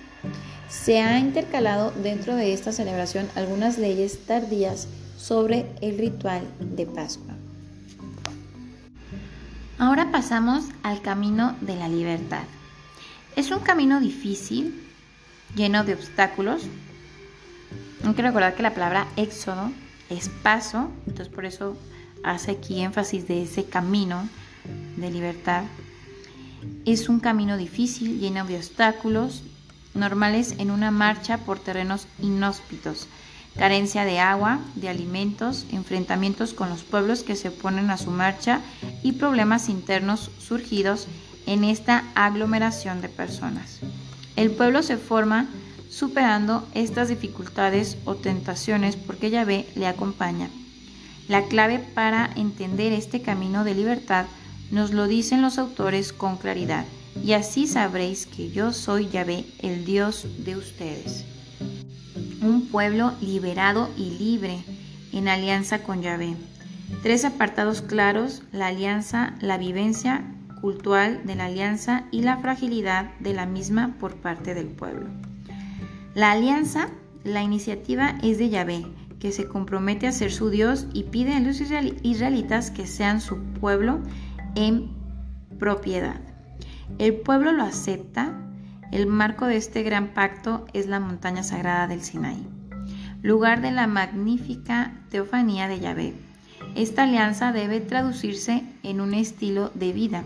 [0.70, 4.88] Se ha intercalado dentro de esta celebración algunas leyes tardías
[5.18, 7.27] sobre el ritual de Pascua.
[9.80, 12.44] Ahora pasamos al camino de la libertad.
[13.36, 14.74] Es un camino difícil,
[15.56, 16.64] lleno de obstáculos.
[18.04, 19.72] Hay que recordar que la palabra éxodo
[20.10, 21.78] es paso, entonces por eso
[22.24, 24.28] hace aquí énfasis de ese camino
[24.96, 25.64] de libertad.
[26.86, 29.44] Es un camino difícil, lleno de obstáculos
[29.94, 33.08] normales en una marcha por terrenos inhóspitos,
[33.58, 38.62] carencia de agua, de alimentos, enfrentamientos con los pueblos que se oponen a su marcha
[39.04, 41.08] y problemas internos surgidos
[41.46, 43.80] en esta aglomeración de personas.
[44.36, 45.48] El pueblo se forma
[45.90, 50.50] superando estas dificultades o tentaciones porque Yahvé le acompaña
[51.28, 54.26] la clave para entender este camino de libertad
[54.72, 56.86] nos lo dicen los autores con claridad,
[57.24, 61.26] y así sabréis que yo soy Yahvé, el Dios de ustedes.
[62.42, 64.64] Un pueblo liberado y libre
[65.12, 66.36] en alianza con Yahvé.
[67.04, 70.24] Tres apartados claros, la alianza, la vivencia
[70.62, 75.08] cultural de la alianza y la fragilidad de la misma por parte del pueblo.
[76.16, 76.90] La alianza,
[77.24, 78.86] la iniciativa es de Yahvé,
[79.20, 83.38] que se compromete a ser su Dios y pide a los israelitas que sean su
[83.60, 84.00] pueblo
[84.56, 84.96] en
[85.60, 86.22] propiedad.
[87.00, 88.47] El pueblo lo acepta.
[88.92, 92.48] El marco de este gran pacto es la montaña sagrada del Sinaí,
[93.22, 96.14] lugar de la magnífica teofanía de Yahvé.
[96.74, 100.24] Esta alianza debe traducirse en un estilo de vida.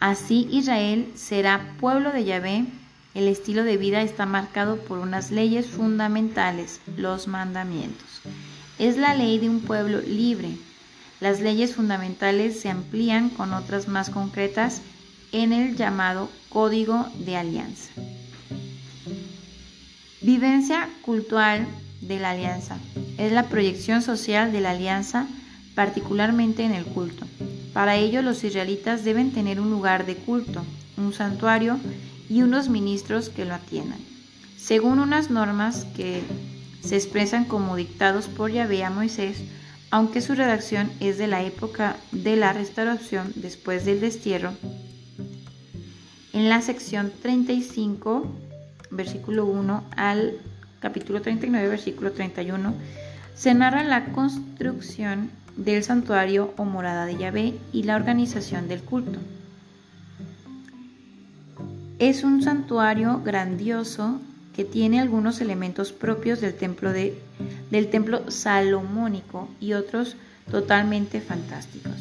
[0.00, 2.64] Así Israel será pueblo de Yahvé.
[3.14, 8.22] El estilo de vida está marcado por unas leyes fundamentales, los mandamientos.
[8.78, 10.56] Es la ley de un pueblo libre.
[11.20, 14.80] Las leyes fundamentales se amplían con otras más concretas
[15.32, 17.90] en el llamado Código de Alianza.
[20.20, 21.66] Vivencia cultural
[22.00, 22.78] de la alianza.
[23.18, 25.26] Es la proyección social de la alianza,
[25.74, 27.26] particularmente en el culto.
[27.72, 30.64] Para ello los israelitas deben tener un lugar de culto,
[30.96, 31.78] un santuario
[32.28, 33.98] y unos ministros que lo atiendan,
[34.58, 36.22] según unas normas que
[36.82, 39.38] se expresan como dictados por Yahvé a Moisés,
[39.90, 44.52] aunque su redacción es de la época de la restauración después del destierro
[46.32, 48.26] en la sección 35,
[48.90, 50.34] versículo 1 al
[50.80, 52.74] capítulo 39, versículo 31,
[53.34, 59.18] se narra la construcción del santuario o morada de Yahvé y la organización del culto.
[61.98, 64.20] Es un santuario grandioso
[64.54, 67.20] que tiene algunos elementos propios del templo, de,
[67.70, 70.16] del templo salomónico y otros
[70.50, 71.92] totalmente fantásticos.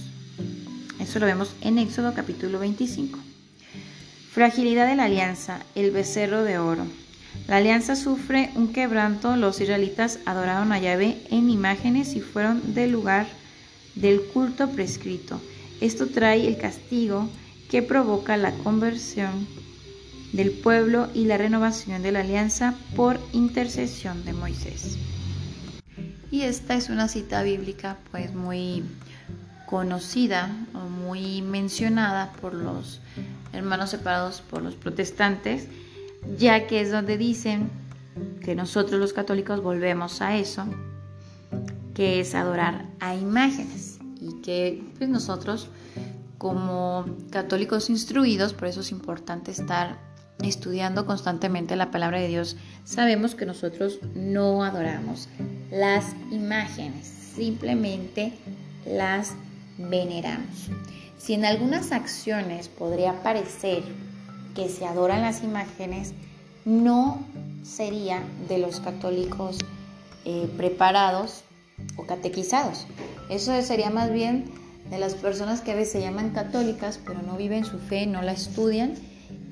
[0.99, 3.28] Eso lo vemos en Éxodo capítulo 25.
[4.31, 6.85] Fragilidad de la alianza, el becerro de oro.
[7.47, 12.91] La alianza sufre un quebranto, los israelitas adoraron a Yahvé en imágenes y fueron del
[12.91, 13.25] lugar
[13.95, 15.41] del culto prescrito.
[15.81, 17.27] Esto trae el castigo
[17.71, 19.47] que provoca la conversión
[20.31, 24.99] del pueblo y la renovación de la alianza por intercesión de Moisés.
[26.29, 28.83] Y esta es una cita bíblica pues muy
[29.65, 33.01] conocida o muy mencionada por los
[33.53, 35.67] hermanos separados por los protestantes,
[36.37, 37.69] ya que es donde dicen
[38.41, 40.65] que nosotros los católicos volvemos a eso,
[41.93, 45.69] que es adorar a imágenes y que pues, nosotros
[46.37, 49.99] como católicos instruidos, por eso es importante estar
[50.41, 55.27] estudiando constantemente la palabra de Dios, sabemos que nosotros no adoramos
[55.69, 58.33] las imágenes, simplemente
[58.85, 59.35] las
[59.79, 60.69] veneramos.
[61.17, 63.83] Si en algunas acciones podría parecer
[64.55, 66.13] que se adoran las imágenes,
[66.65, 67.23] no
[67.63, 69.57] sería de los católicos
[70.25, 71.43] eh, preparados
[71.97, 72.87] o catequizados.
[73.29, 74.45] Eso sería más bien
[74.89, 78.21] de las personas que a veces se llaman católicas, pero no viven su fe, no
[78.21, 78.95] la estudian.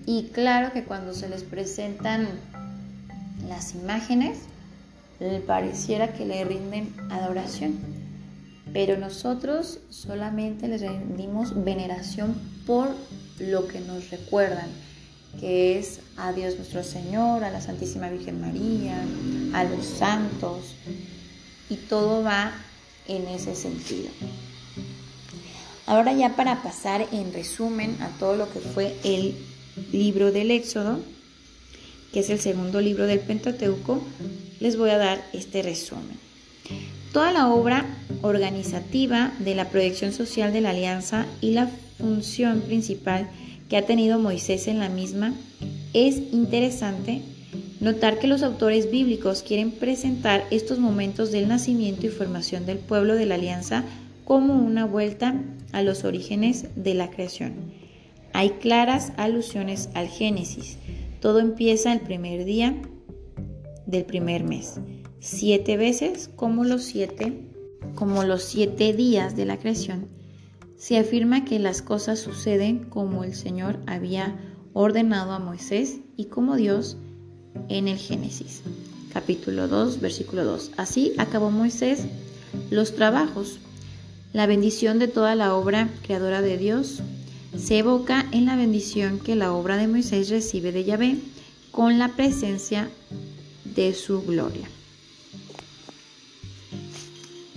[0.06, 2.28] Y claro que cuando se les presentan
[3.48, 4.40] las imágenes,
[5.46, 7.97] pareciera que le rinden adoración
[8.74, 12.90] pero nosotros solamente les rendimos veneración por
[13.40, 14.70] lo que nos recuerdan,
[15.40, 19.02] que es a Dios nuestro Señor, a la Santísima Virgen María,
[19.54, 20.76] a los santos,
[21.70, 22.54] y todo va
[23.08, 24.10] en ese sentido.
[25.86, 29.36] Ahora ya para pasar en resumen a todo lo que fue el
[29.92, 31.00] libro del Éxodo,
[32.12, 34.04] que es el segundo libro del Pentateuco,
[34.60, 36.27] les voy a dar este resumen.
[37.18, 37.84] Toda la obra
[38.22, 41.66] organizativa de la proyección social de la alianza y la
[41.98, 43.28] función principal
[43.68, 45.34] que ha tenido Moisés en la misma,
[45.96, 47.24] es interesante
[47.80, 53.16] notar que los autores bíblicos quieren presentar estos momentos del nacimiento y formación del pueblo
[53.16, 53.84] de la alianza
[54.24, 57.56] como una vuelta a los orígenes de la creación.
[58.34, 60.78] Hay claras alusiones al Génesis.
[61.20, 62.76] Todo empieza el primer día
[63.88, 64.80] del primer mes
[65.28, 67.34] siete veces como los siete,
[67.96, 70.08] como los siete días de la creación,
[70.78, 74.40] se afirma que las cosas suceden como el Señor había
[74.74, 76.96] ordenado a Moisés y como Dios
[77.68, 78.62] en el Génesis.
[79.12, 80.72] Capítulo 2, versículo 2.
[80.78, 82.06] Así acabó Moisés
[82.70, 83.60] los trabajos.
[84.32, 87.02] La bendición de toda la obra creadora de Dios
[87.58, 91.18] se evoca en la bendición que la obra de Moisés recibe de Yahvé
[91.72, 92.90] con la presencia
[93.76, 94.70] de su gloria.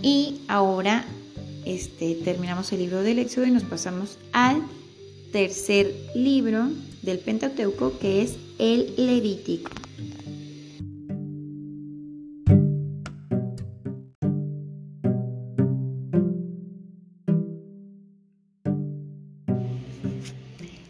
[0.03, 1.05] Y ahora
[1.65, 4.63] este, terminamos el libro del Éxodo y nos pasamos al
[5.31, 6.71] tercer libro
[7.03, 9.71] del Pentateuco que es el Levítico.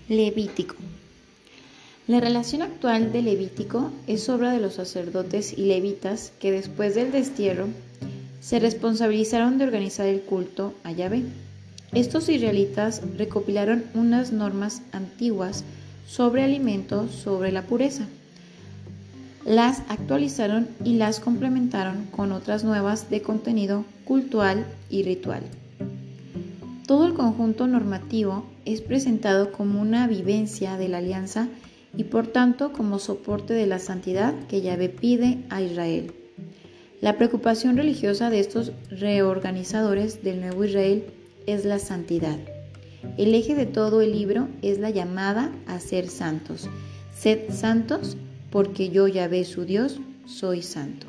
[0.08, 0.74] Levítico.
[2.08, 7.12] La relación actual de Levítico es obra de los sacerdotes y levitas que después del
[7.12, 7.68] destierro
[8.40, 11.24] se responsabilizaron de organizar el culto a Yahvé.
[11.92, 15.64] Estos israelitas recopilaron unas normas antiguas
[16.06, 18.06] sobre alimentos, sobre la pureza.
[19.44, 25.42] Las actualizaron y las complementaron con otras nuevas de contenido cultural y ritual.
[26.86, 31.48] Todo el conjunto normativo es presentado como una vivencia de la alianza
[31.96, 36.12] y por tanto como soporte de la santidad que Yahvé pide a Israel.
[37.00, 41.04] La preocupación religiosa de estos reorganizadores del nuevo Israel
[41.46, 42.36] es la santidad.
[43.16, 46.68] El eje de todo el libro es la llamada a ser santos.
[47.16, 48.18] Sed santos
[48.50, 51.06] porque yo, Yahvé, su Dios, soy santo.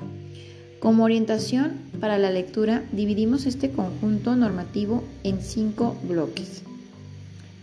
[0.80, 6.64] Como orientación para la lectura, dividimos este conjunto normativo en cinco bloques.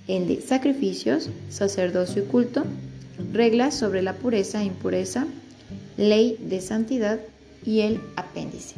[0.07, 2.64] El de sacrificios, sacerdocio y culto,
[3.33, 5.26] reglas sobre la pureza e impureza,
[5.97, 7.20] ley de santidad
[7.65, 8.77] y el apéndice.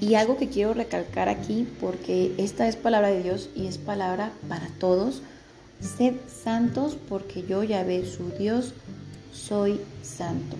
[0.00, 4.32] Y algo que quiero recalcar aquí, porque esta es palabra de Dios y es palabra
[4.48, 5.22] para todos,
[5.80, 8.74] sed santos porque yo, ya ve su Dios,
[9.32, 10.56] soy santo.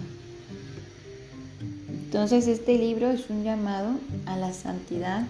[1.89, 3.91] Entonces este libro es un llamado
[4.27, 5.25] a la santidad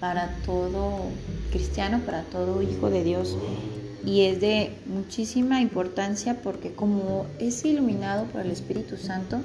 [0.00, 1.00] para todo
[1.50, 3.36] cristiano, para todo hijo de Dios.
[4.04, 9.40] Y es de muchísima importancia porque como es iluminado por el Espíritu Santo,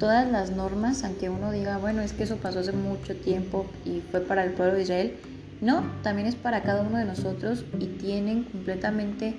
[0.00, 4.00] todas las normas, aunque uno diga, bueno, es que eso pasó hace mucho tiempo y
[4.10, 5.16] fue para el pueblo de Israel,
[5.60, 9.36] no, también es para cada uno de nosotros y tienen completamente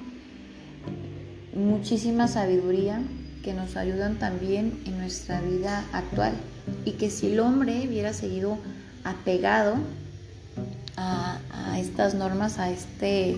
[1.55, 3.01] muchísima sabiduría
[3.43, 6.33] que nos ayudan también en nuestra vida actual.
[6.85, 8.59] Y que si el hombre hubiera seguido
[9.03, 9.75] apegado
[10.95, 11.39] a,
[11.79, 13.37] estas normas, a este,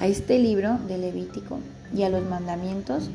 [0.00, 1.60] a este libro de Levítico
[1.96, 3.08] y a los mandamientos,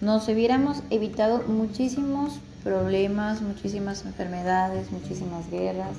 [0.00, 5.96] nos hubiéramos evitado muchísimos problemas, muchísimas enfermedades, muchísimas guerras,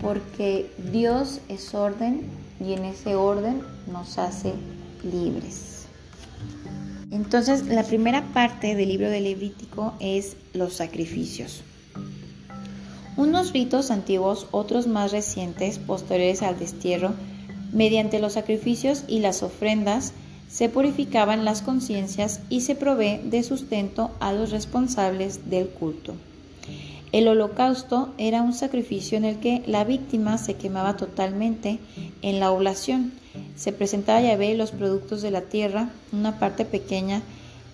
[0.00, 2.22] porque Dios es orden
[2.64, 4.52] y en ese orden nos hace
[5.02, 5.86] libres.
[7.10, 11.64] Entonces, la primera parte del libro de Levítico es los sacrificios.
[13.16, 17.14] Unos ritos antiguos, otros más recientes, posteriores al destierro,
[17.72, 20.12] mediante los sacrificios y las ofrendas,
[20.52, 26.14] se purificaban las conciencias y se provee de sustento a los responsables del culto.
[27.10, 31.78] El holocausto era un sacrificio en el que la víctima se quemaba totalmente
[32.20, 33.12] en la oblación.
[33.56, 37.22] Se presentaba a Yahvé los productos de la tierra, una parte pequeña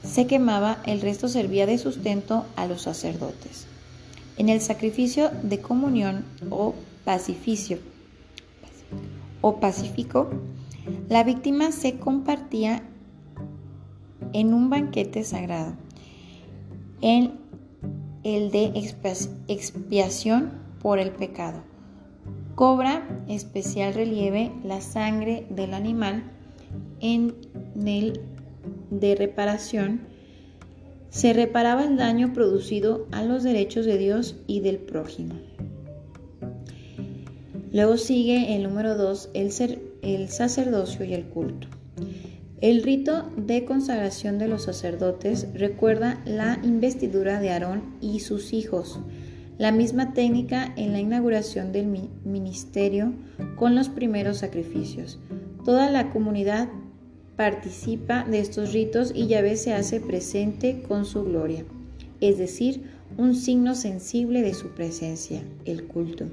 [0.04, 3.66] se quemaba, el resto servía de sustento a los sacerdotes.
[4.36, 7.78] En el sacrificio de comunión o pacificio
[9.40, 10.30] o pacífico,
[11.09, 12.82] la víctima se compartía
[14.32, 15.74] en un banquete sagrado,
[17.01, 17.39] en
[18.24, 18.72] el de
[19.49, 21.62] expiación por el pecado.
[22.55, 26.24] Cobra especial relieve la sangre del animal
[27.01, 27.34] en
[27.86, 28.20] el
[28.91, 30.01] de reparación.
[31.11, 35.34] Se reparaba el daño producido a los derechos de Dios y del prójimo.
[37.72, 39.53] Luego sigue el número 2, el,
[40.03, 41.68] el sacerdocio y el culto.
[42.61, 48.99] El rito de consagración de los sacerdotes recuerda la investidura de Aarón y sus hijos,
[49.59, 51.86] la misma técnica en la inauguración del
[52.24, 53.12] ministerio
[53.57, 55.20] con los primeros sacrificios.
[55.64, 56.68] Toda la comunidad
[57.36, 61.64] participa de estos ritos y Yahvé se hace presente con su gloria,
[62.20, 62.82] es decir,
[63.16, 66.26] un signo sensible de su presencia, el culto.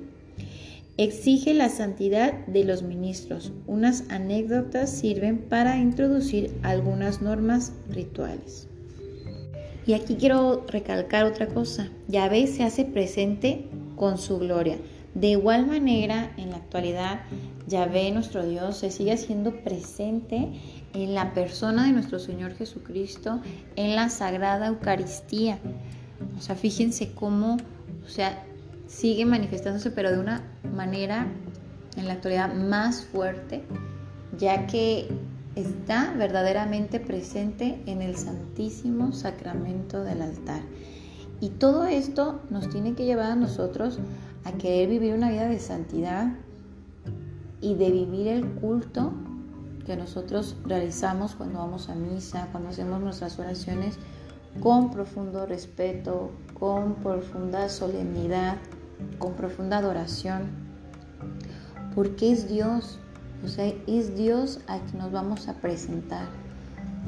[0.98, 3.52] Exige la santidad de los ministros.
[3.68, 8.70] Unas anécdotas sirven para introducir algunas normas rituales.
[9.86, 11.90] Y aquí quiero recalcar otra cosa.
[12.08, 13.68] Yahvé se hace presente
[13.98, 14.78] con su gloria.
[15.14, 17.22] De igual manera, en la actualidad,
[17.68, 20.50] Yahvé, nuestro Dios, se sigue haciendo presente
[20.94, 23.42] en la persona de nuestro Señor Jesucristo,
[23.76, 25.60] en la Sagrada Eucaristía.
[26.38, 27.58] O sea, fíjense cómo,
[28.06, 28.44] o sea,
[28.88, 31.28] sigue manifestándose, pero de una manera
[31.98, 33.64] en la actualidad más fuerte,
[34.38, 35.08] ya que
[35.56, 40.62] está verdaderamente presente en el Santísimo Sacramento del altar.
[41.40, 44.00] Y todo esto nos tiene que llevar a nosotros
[44.44, 46.34] a querer vivir una vida de santidad
[47.62, 49.14] y de vivir el culto
[49.86, 53.98] que nosotros realizamos cuando vamos a misa, cuando hacemos nuestras oraciones
[54.62, 58.58] con profundo respeto, con profunda solemnidad,
[59.20, 60.44] con profunda adoración,
[61.94, 63.00] porque es Dios,
[63.44, 66.28] o sea, es Dios a quien nos vamos a presentar.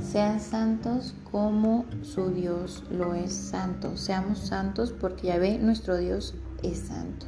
[0.01, 3.97] Sean santos como su Dios lo es santo.
[3.97, 7.25] Seamos santos porque ya ve, nuestro Dios es santo.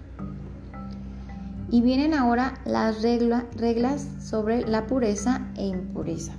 [1.71, 6.33] Y vienen ahora las reglas sobre la pureza e impureza.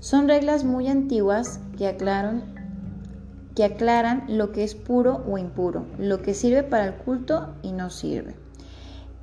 [0.00, 2.57] Son reglas muy antiguas que aclaran,
[3.58, 7.72] que aclaran lo que es puro o impuro, lo que sirve para el culto y
[7.72, 8.36] no sirve.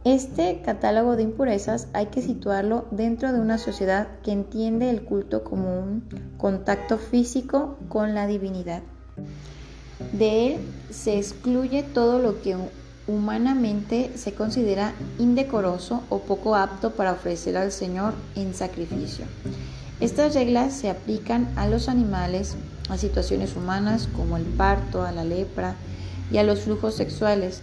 [0.04, 5.46] Este catálogo de impurezas hay que situarlo dentro de una sociedad que entiende el culto
[5.46, 6.04] como un
[6.38, 8.82] contacto físico con la divinidad.
[10.12, 10.58] De él
[10.90, 12.58] se excluye todo lo que
[13.08, 19.28] humanamente se considera indecoroso o poco apto para ofrecer al Señor en sacrificio.
[20.02, 22.58] Estas reglas se aplican a los animales,
[22.90, 25.76] a situaciones humanas como el parto, a la lepra
[26.32, 27.62] y a los flujos sexuales,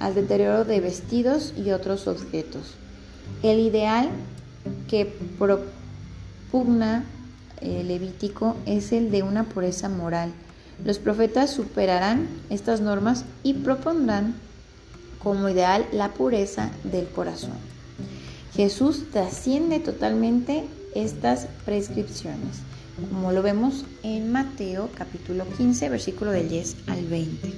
[0.00, 2.74] al deterioro de vestidos y otros objetos.
[3.42, 4.08] El ideal
[4.88, 5.06] que
[5.38, 7.04] propugna
[7.60, 10.32] el Levítico es el de una pureza moral.
[10.84, 14.34] Los profetas superarán estas normas y propondrán
[15.22, 17.56] como ideal la pureza del corazón.
[18.54, 20.64] Jesús trasciende totalmente
[20.94, 22.58] estas prescripciones,
[22.96, 27.52] como lo vemos en Mateo capítulo 15, versículo del 10 al 20.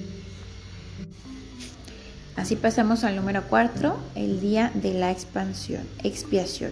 [2.35, 6.71] Así pasamos al número 4, el día de la expansión, expiación.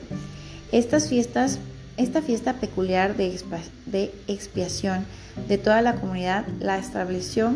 [0.72, 1.60] Estas fiestas,
[1.98, 3.40] esta fiesta peculiar de,
[3.86, 5.06] de expiación
[5.48, 7.54] de toda la comunidad la estableció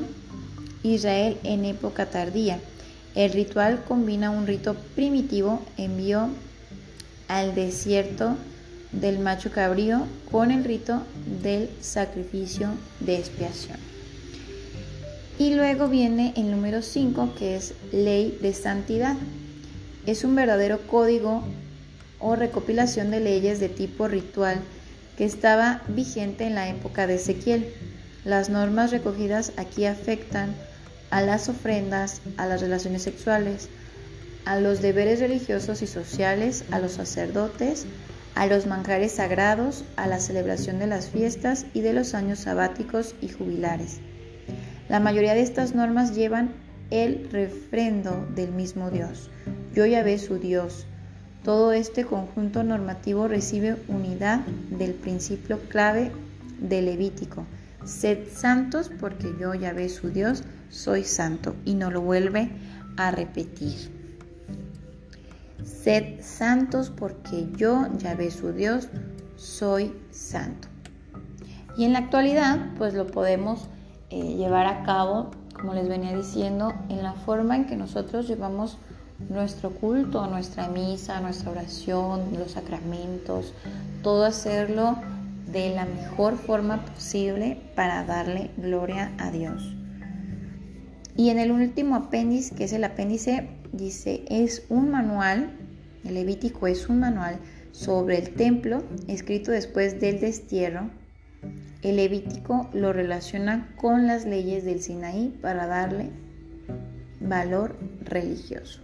[0.83, 2.59] Israel en época tardía
[3.17, 6.29] el ritual combina un rito primitivo envío
[7.27, 8.37] al desierto
[8.91, 11.03] del macho cabrío con el rito
[11.41, 12.69] del sacrificio
[12.99, 13.77] de expiación.
[15.39, 19.15] Y luego viene el número 5 que es ley de santidad.
[20.05, 21.43] Es un verdadero código
[22.19, 24.59] o recopilación de leyes de tipo ritual
[25.17, 27.71] que estaba vigente en la época de Ezequiel.
[28.25, 30.55] Las normas recogidas aquí afectan
[31.09, 33.69] a las ofrendas, a las relaciones sexuales,
[34.45, 37.85] a los deberes religiosos y sociales, a los sacerdotes,
[38.37, 43.15] a los manjares sagrados, a la celebración de las fiestas y de los años sabáticos
[43.19, 43.99] y jubilares.
[44.89, 46.51] La mayoría de estas normas llevan
[46.91, 49.31] el refrendo del mismo Dios.
[49.73, 50.85] Yo ya ve su Dios.
[51.43, 56.11] Todo este conjunto normativo recibe unidad del principio clave
[56.59, 57.43] del Levítico.
[57.85, 62.51] Sed santos porque yo ya ve su Dios soy santo y no lo vuelve
[62.97, 63.96] a repetir.
[65.87, 68.89] Sed santos porque yo, Yahvé su Dios,
[69.37, 70.67] soy santo.
[71.77, 73.69] Y en la actualidad, pues lo podemos
[74.09, 78.77] eh, llevar a cabo, como les venía diciendo, en la forma en que nosotros llevamos
[79.29, 83.53] nuestro culto, nuestra misa, nuestra oración, los sacramentos,
[84.03, 84.97] todo hacerlo
[85.49, 89.73] de la mejor forma posible para darle gloria a Dios.
[91.15, 95.63] Y en el último apéndice, que es el apéndice, dice, es un manual,
[96.07, 97.39] el Levítico es un manual
[97.71, 100.89] sobre el templo escrito después del destierro.
[101.81, 106.09] El Levítico lo relaciona con las leyes del Sinaí para darle
[107.19, 108.81] valor religioso.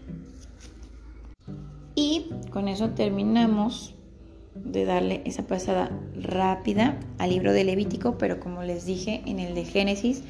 [1.96, 3.96] Y con eso terminamos
[4.56, 9.56] de darle esa pasada rápida al libro de Levítico, pero como les dije en el
[9.56, 10.24] de Génesis,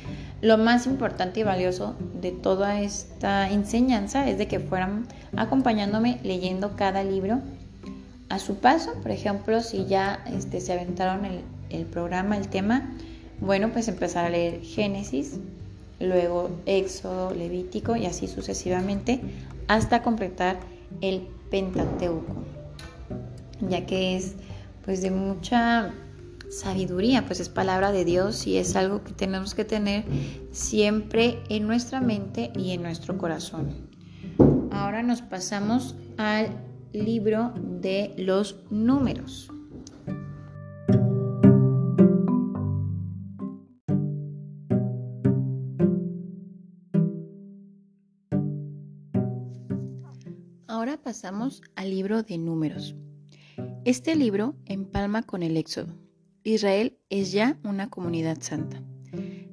[0.44, 6.76] lo más importante y valioso de toda esta enseñanza es de que fueran acompañándome leyendo
[6.76, 7.39] cada libro
[8.30, 8.94] a su paso.
[9.02, 12.91] Por ejemplo, si ya este, se aventaron el, el programa, el tema,
[13.39, 15.39] bueno, pues empezar a leer Génesis,
[16.00, 19.22] luego Éxodo, Levítico y así sucesivamente
[19.68, 20.58] hasta completar
[21.02, 22.44] el Pentateuco
[23.70, 24.36] ya que es
[24.86, 25.94] pues de mucha
[26.54, 30.06] sabiduría, pues es palabra de Dios y es algo que tenemos que tener
[30.51, 33.89] siempre en nuestra mente y en nuestro corazón.
[34.72, 36.49] Ahora nos pasamos al
[36.93, 39.49] libro de los números.
[50.68, 52.95] Ahora pasamos al libro de números.
[53.86, 55.95] Este libro empalma con el Éxodo.
[56.44, 58.84] Israel es ya una comunidad santa.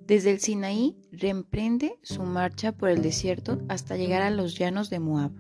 [0.07, 4.99] Desde el Sinaí reemprende su marcha por el desierto hasta llegar a los llanos de
[4.99, 5.31] Moab.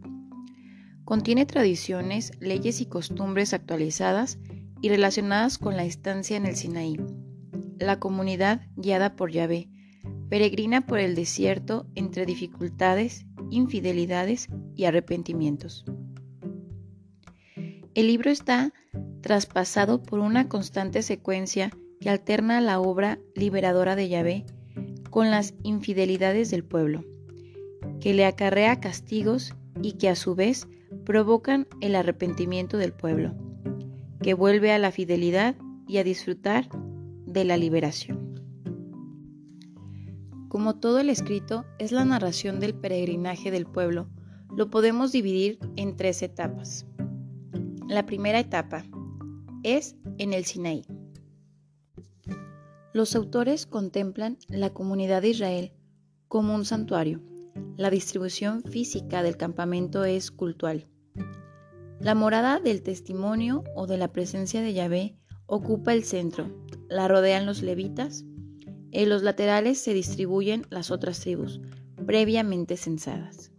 [1.04, 4.38] Contiene tradiciones, leyes y costumbres actualizadas
[4.80, 6.98] y relacionadas con la estancia en el Sinaí.
[7.80, 9.68] La comunidad, guiada por Yahvé,
[10.28, 15.84] peregrina por el desierto entre dificultades, infidelidades y arrepentimientos.
[17.94, 18.72] El libro está
[19.20, 24.46] traspasado por una constante secuencia que alterna la obra liberadora de Yahvé
[25.10, 27.04] con las infidelidades del pueblo,
[28.00, 30.66] que le acarrea castigos y que a su vez
[31.04, 33.34] provocan el arrepentimiento del pueblo,
[34.22, 35.56] que vuelve a la fidelidad
[35.86, 36.68] y a disfrutar
[37.26, 38.30] de la liberación.
[40.48, 44.08] Como todo el escrito es la narración del peregrinaje del pueblo,
[44.56, 46.86] lo podemos dividir en tres etapas.
[47.88, 48.84] La primera etapa
[49.62, 50.84] es en el Sinaí.
[52.92, 55.72] Los autores contemplan la comunidad de Israel
[56.28, 57.20] como un santuario.
[57.76, 60.88] La distribución física del campamento es cultural.
[62.00, 66.50] La morada del testimonio o de la presencia de Yahvé ocupa el centro,
[66.88, 68.24] la rodean los levitas,
[68.92, 71.60] en los laterales se distribuyen las otras tribus,
[72.06, 73.52] previamente censadas.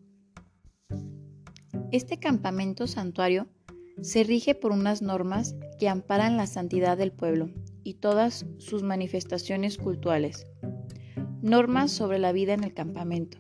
[1.92, 3.48] Este campamento santuario
[4.02, 7.50] se rige por unas normas que amparan la santidad del pueblo
[7.84, 10.48] y todas sus manifestaciones cultuales.
[11.42, 13.38] Normas sobre la vida en el campamento,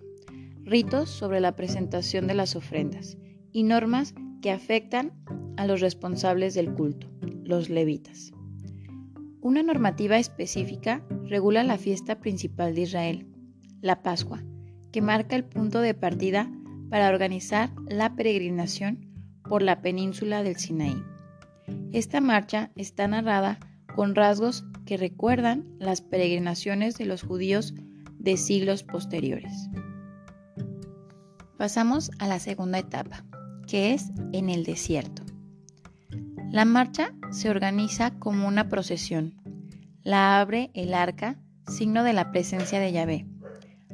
[0.64, 3.18] ritos sobre la presentación de las ofrendas
[3.52, 5.14] y normas que afectan
[5.58, 7.08] a los responsables del culto,
[7.44, 8.32] los levitas.
[9.42, 13.28] Una normativa específica regula la fiesta principal de Israel,
[13.82, 14.44] la Pascua,
[14.92, 16.52] que marca el punto de partida
[16.90, 19.11] para organizar la peregrinación
[19.48, 21.04] por la península del Sinaí.
[21.92, 23.60] Esta marcha está narrada
[23.96, 27.74] con rasgos que recuerdan las peregrinaciones de los judíos
[28.18, 29.70] de siglos posteriores.
[31.58, 33.24] Pasamos a la segunda etapa,
[33.68, 35.24] que es en el desierto.
[36.52, 39.36] La marcha se organiza como una procesión.
[40.04, 43.28] La abre el arca, signo de la presencia de Yahvé.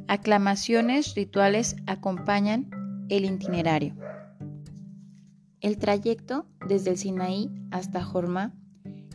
[0.07, 2.69] Aclamaciones rituales acompañan
[3.09, 3.95] el itinerario.
[5.61, 8.53] El trayecto desde el Sinaí hasta Jorma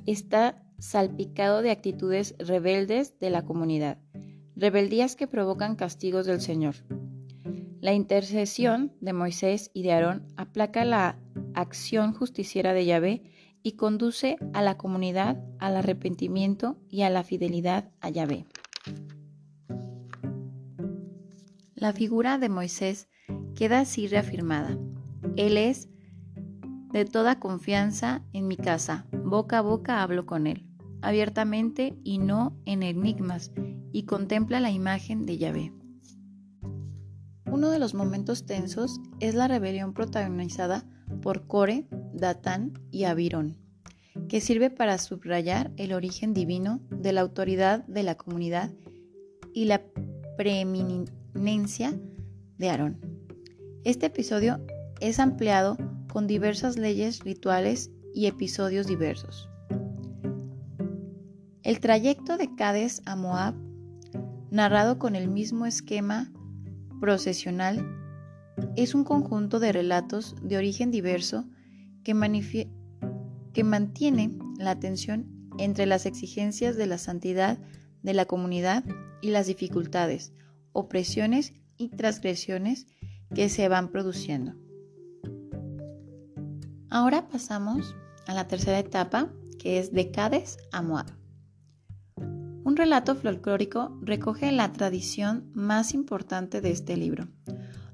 [0.07, 3.99] está salpicado de actitudes rebeldes de la comunidad,
[4.57, 6.75] rebeldías que provocan castigos del Señor.
[7.81, 11.19] La intercesión de Moisés y de Aarón aplaca la
[11.55, 13.23] acción justiciera de Yahvé
[13.63, 18.47] y conduce a la comunidad al arrepentimiento y a la fidelidad a Yahvé.
[21.75, 23.09] La figura de Moisés
[23.55, 24.79] queda así reafirmada.
[25.37, 25.89] Él es
[26.93, 30.67] de toda confianza en mi casa, boca a boca hablo con él
[31.03, 33.51] abiertamente y no en enigmas,
[33.93, 35.73] y contempla la imagen de Yahvé.
[37.45, 40.87] Uno de los momentos tensos es la rebelión protagonizada
[41.21, 43.59] por Core, Datán y Abirón,
[44.29, 48.71] que sirve para subrayar el origen divino de la autoridad de la comunidad
[49.53, 49.83] y la
[50.39, 52.01] preeminencia
[52.57, 53.01] de Aarón.
[53.85, 54.65] Este episodio
[55.01, 55.77] es ampliado
[56.13, 59.49] con diversas leyes rituales y episodios diversos.
[61.63, 63.55] El trayecto de Cades a Moab,
[64.51, 66.31] narrado con el mismo esquema
[67.01, 67.83] procesional,
[68.77, 71.47] es un conjunto de relatos de origen diverso
[72.05, 72.13] que,
[73.55, 77.59] que mantiene la tensión entre las exigencias de la santidad
[78.03, 78.85] de la comunidad
[79.23, 80.35] y las dificultades,
[80.73, 82.87] opresiones y transgresiones
[83.35, 84.57] que se van produciendo.
[86.95, 91.07] Ahora pasamos a la tercera etapa, que es de Cades a Moab.
[92.65, 97.29] Un relato folclórico recoge la tradición más importante de este libro,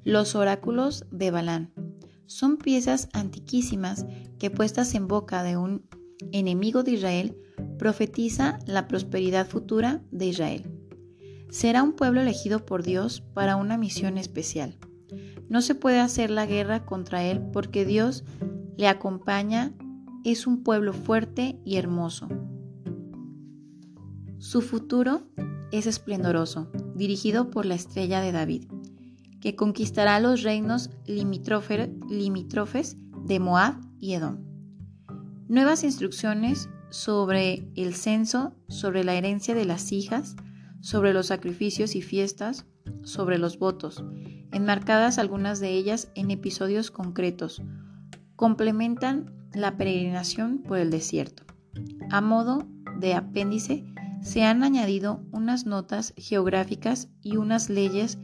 [0.02, 1.72] los oráculos de Balán.
[2.26, 4.04] Son piezas antiquísimas
[4.40, 5.88] que puestas en boca de un
[6.32, 7.38] enemigo de Israel
[7.78, 10.72] profetiza la prosperidad futura de Israel.
[11.50, 14.76] Será un pueblo elegido por Dios para una misión especial.
[15.48, 18.24] No se puede hacer la guerra contra él porque Dios
[18.78, 19.74] le acompaña,
[20.24, 22.28] es un pueblo fuerte y hermoso.
[24.38, 25.22] Su futuro
[25.72, 28.66] es esplendoroso, dirigido por la estrella de David,
[29.40, 34.44] que conquistará los reinos limítrofes de Moab y Edom.
[35.48, 40.36] Nuevas instrucciones sobre el censo, sobre la herencia de las hijas,
[40.80, 42.64] sobre los sacrificios y fiestas,
[43.02, 44.04] sobre los votos,
[44.52, 47.60] enmarcadas algunas de ellas en episodios concretos,
[48.38, 51.42] complementan la peregrinación por el desierto.
[52.08, 52.68] A modo
[53.00, 53.84] de apéndice,
[54.22, 58.16] se han añadido unas notas geográficas y unas leyes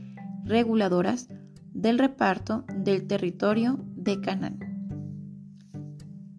[0.45, 1.29] reguladoras
[1.73, 4.61] del reparto del territorio de Canaán.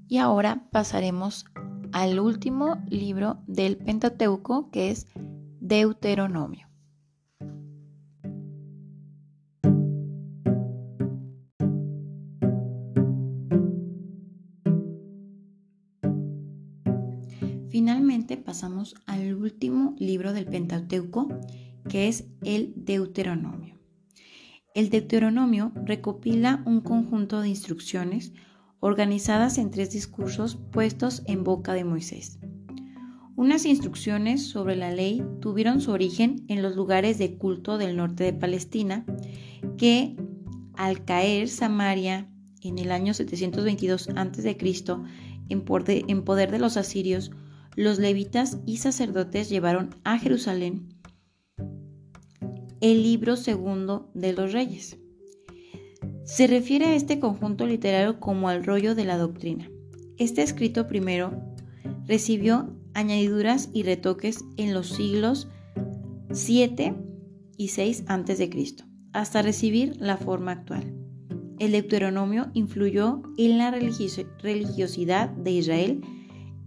[0.07, 1.45] Y ahora pasaremos
[1.91, 5.05] al último libro del Pentateuco que es
[5.59, 6.64] Deuteronomio.
[18.55, 21.27] Pasamos al último libro del Pentateuco,
[21.89, 23.77] que es el Deuteronomio.
[24.73, 28.31] El Deuteronomio recopila un conjunto de instrucciones
[28.79, 32.39] organizadas en tres discursos puestos en boca de Moisés.
[33.35, 38.23] Unas instrucciones sobre la ley tuvieron su origen en los lugares de culto del norte
[38.23, 39.05] de Palestina,
[39.77, 40.15] que
[40.75, 42.31] al caer Samaria
[42.61, 44.57] en el año 722 a.C.,
[45.49, 47.31] en poder de los asirios,
[47.75, 50.95] los levitas y sacerdotes llevaron a Jerusalén
[52.81, 54.97] el libro segundo de los reyes.
[56.23, 59.69] Se refiere a este conjunto literario como al rollo de la doctrina.
[60.17, 61.33] Este escrito primero
[62.07, 65.47] recibió añadiduras y retoques en los siglos
[66.31, 66.95] 7
[67.57, 68.75] y 6 a.C.,
[69.13, 70.93] hasta recibir la forma actual.
[71.57, 76.01] El Deuteronomio influyó en la religiosidad de Israel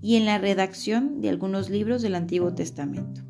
[0.01, 3.23] y en la redacción de algunos libros del Antiguo Testamento,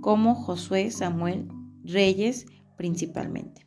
[0.00, 1.48] como Josué, Samuel,
[1.84, 2.46] Reyes
[2.76, 3.64] principalmente.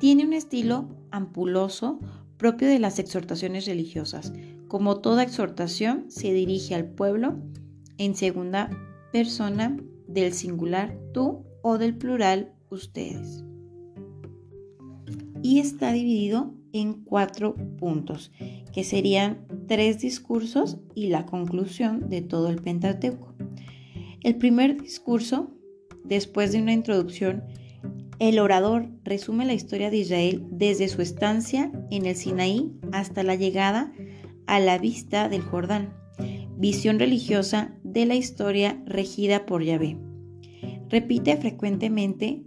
[0.00, 2.00] Tiene un estilo ampuloso
[2.36, 4.32] propio de las exhortaciones religiosas.
[4.68, 7.36] Como toda exhortación, se dirige al pueblo
[7.98, 8.70] en segunda
[9.12, 9.76] persona
[10.08, 13.44] del singular tú o del plural ustedes.
[15.42, 18.32] Y está dividido en cuatro puntos,
[18.72, 23.34] que serían tres discursos y la conclusión de todo el Pentateuco.
[24.22, 25.50] El primer discurso,
[26.04, 27.44] después de una introducción,
[28.18, 33.34] el orador resume la historia de Israel desde su estancia en el Sinaí hasta la
[33.34, 33.92] llegada
[34.46, 35.94] a la vista del Jordán,
[36.56, 39.98] visión religiosa de la historia regida por Yahvé.
[40.88, 42.44] Repite frecuentemente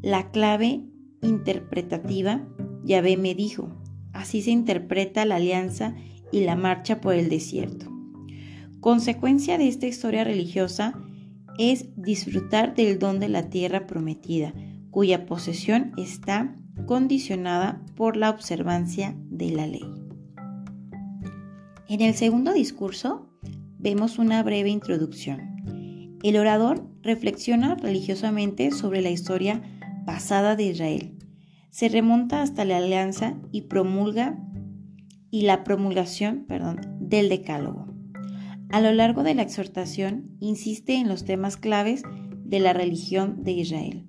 [0.00, 0.84] la clave
[1.22, 2.48] interpretativa
[2.84, 3.79] Yahvé me dijo.
[4.20, 5.94] Así se interpreta la alianza
[6.30, 7.90] y la marcha por el desierto.
[8.80, 10.92] Consecuencia de esta historia religiosa
[11.58, 14.52] es disfrutar del don de la tierra prometida,
[14.90, 16.54] cuya posesión está
[16.84, 19.86] condicionada por la observancia de la ley.
[21.88, 23.26] En el segundo discurso
[23.78, 26.18] vemos una breve introducción.
[26.22, 29.62] El orador reflexiona religiosamente sobre la historia
[30.04, 31.19] pasada de Israel.
[31.70, 34.38] Se remonta hasta la alianza y promulga
[35.30, 37.86] y la promulgación, perdón, del decálogo.
[38.70, 42.02] A lo largo de la exhortación insiste en los temas claves
[42.44, 44.06] de la religión de Israel.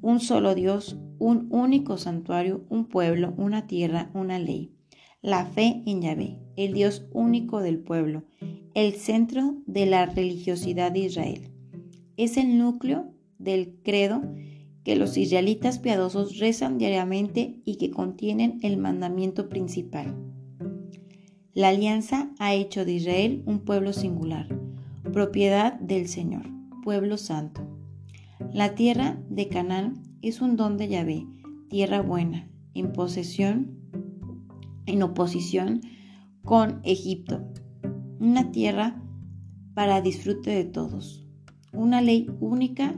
[0.00, 4.72] Un solo Dios, un único santuario, un pueblo, una tierra, una ley.
[5.22, 8.24] La fe en Yahvé, el Dios único del pueblo,
[8.74, 11.50] el centro de la religiosidad de Israel.
[12.16, 14.22] Es el núcleo del credo
[14.84, 20.14] que los israelitas piadosos rezan diariamente y que contienen el mandamiento principal.
[21.54, 24.46] La alianza ha hecho de Israel un pueblo singular,
[25.12, 26.46] propiedad del Señor,
[26.82, 27.62] pueblo santo.
[28.52, 31.26] La tierra de Canaán es un don de Yahvé,
[31.70, 33.78] tierra buena, en posesión,
[34.86, 35.80] en oposición
[36.42, 37.42] con Egipto,
[38.18, 39.02] una tierra
[39.72, 41.24] para disfrute de todos,
[41.72, 42.94] una ley única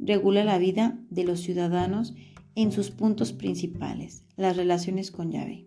[0.00, 2.14] regula la vida de los ciudadanos
[2.54, 5.66] en sus puntos principales, las relaciones con Yahvé,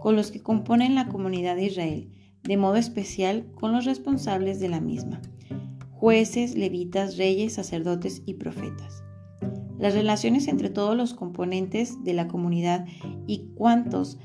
[0.00, 2.10] con los que componen la comunidad de Israel,
[2.42, 5.20] de modo especial con los responsables de la misma,
[5.90, 9.02] jueces, levitas, reyes, sacerdotes y profetas.
[9.78, 12.86] Las relaciones entre todos los componentes de la comunidad
[13.26, 14.18] y cuántos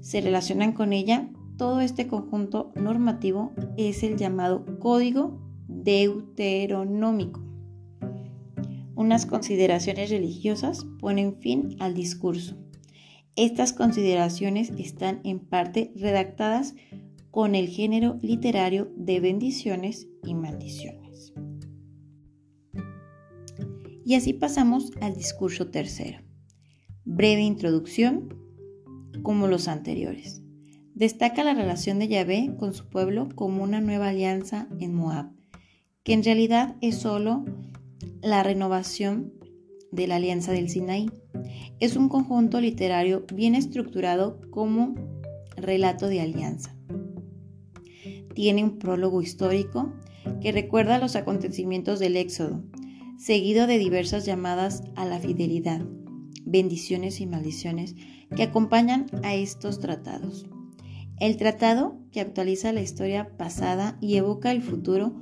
[0.00, 7.51] se relacionan con ella, todo este conjunto normativo es el llamado Código Deuteronómico
[9.02, 12.56] unas consideraciones religiosas ponen fin al discurso.
[13.34, 16.74] Estas consideraciones están en parte redactadas
[17.32, 21.34] con el género literario de bendiciones y maldiciones.
[24.04, 26.20] Y así pasamos al discurso tercero.
[27.04, 28.28] Breve introducción,
[29.22, 30.42] como los anteriores.
[30.94, 35.32] Destaca la relación de Yahvé con su pueblo como una nueva alianza en Moab,
[36.04, 37.44] que en realidad es solo
[38.22, 39.32] la renovación
[39.90, 41.10] de la Alianza del Sinaí.
[41.80, 44.94] Es un conjunto literario bien estructurado como
[45.56, 46.74] relato de alianza.
[48.34, 49.92] Tiene un prólogo histórico
[50.40, 52.62] que recuerda los acontecimientos del Éxodo,
[53.18, 55.84] seguido de diversas llamadas a la fidelidad,
[56.44, 57.94] bendiciones y maldiciones
[58.34, 60.46] que acompañan a estos tratados.
[61.20, 65.14] El tratado, que actualiza la historia pasada y evoca el futuro,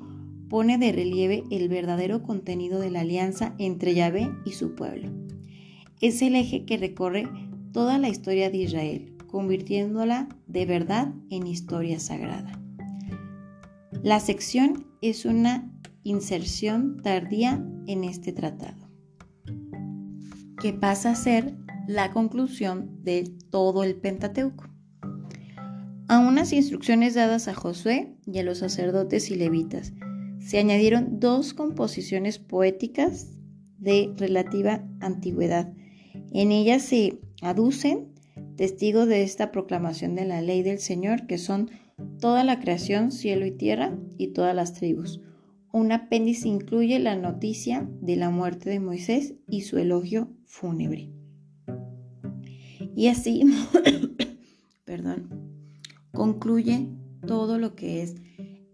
[0.51, 5.09] pone de relieve el verdadero contenido de la alianza entre Yahvé y su pueblo.
[6.01, 7.29] Es el eje que recorre
[7.73, 12.61] toda la historia de Israel, convirtiéndola de verdad en historia sagrada.
[14.03, 15.71] La sección es una
[16.03, 18.91] inserción tardía en este tratado,
[20.61, 21.55] que pasa a ser
[21.87, 24.65] la conclusión de todo el Pentateuco.
[26.09, 29.93] A unas instrucciones dadas a Josué y a los sacerdotes y levitas,
[30.51, 33.39] se añadieron dos composiciones poéticas
[33.79, 35.73] de relativa antigüedad.
[36.33, 38.09] En ellas se aducen
[38.57, 41.71] testigos de esta proclamación de la ley del Señor, que son
[42.19, 45.21] toda la creación, cielo y tierra, y todas las tribus.
[45.73, 51.13] Un apéndice incluye la noticia de la muerte de Moisés y su elogio fúnebre.
[52.97, 53.45] Y así,
[54.85, 55.29] perdón,
[56.13, 56.89] concluye
[57.25, 58.17] todo lo que es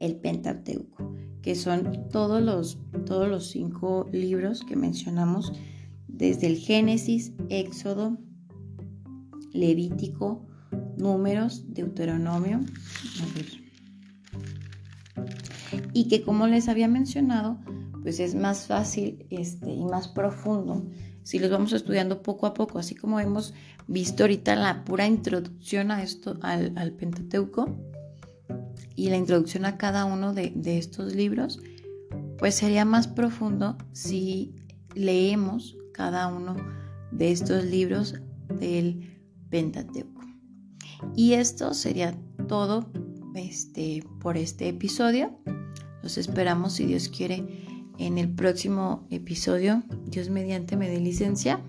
[0.00, 1.15] el Pentateuco,
[1.46, 2.76] que son todos los,
[3.06, 5.52] todos los cinco libros que mencionamos,
[6.08, 8.18] desde el Génesis, Éxodo,
[9.52, 10.44] Levítico,
[10.96, 12.58] Números, Deuteronomio.
[15.92, 17.60] Y que como les había mencionado,
[18.02, 20.90] pues es más fácil este, y más profundo
[21.22, 23.54] si los vamos estudiando poco a poco, así como hemos
[23.86, 27.76] visto ahorita la pura introducción a esto, al, Pentateuco
[28.96, 31.60] y la introducción a cada uno de, de estos libros,
[32.38, 34.54] pues sería más profundo si
[34.94, 36.56] leemos cada uno
[37.12, 38.14] de estos libros
[38.48, 40.22] del Pentateuco.
[41.14, 42.18] Y esto sería
[42.48, 42.90] todo
[43.34, 45.38] este, por este episodio.
[46.02, 47.44] Los esperamos si Dios quiere
[47.98, 49.82] en el próximo episodio.
[50.06, 51.60] Dios mediante me dé licencia.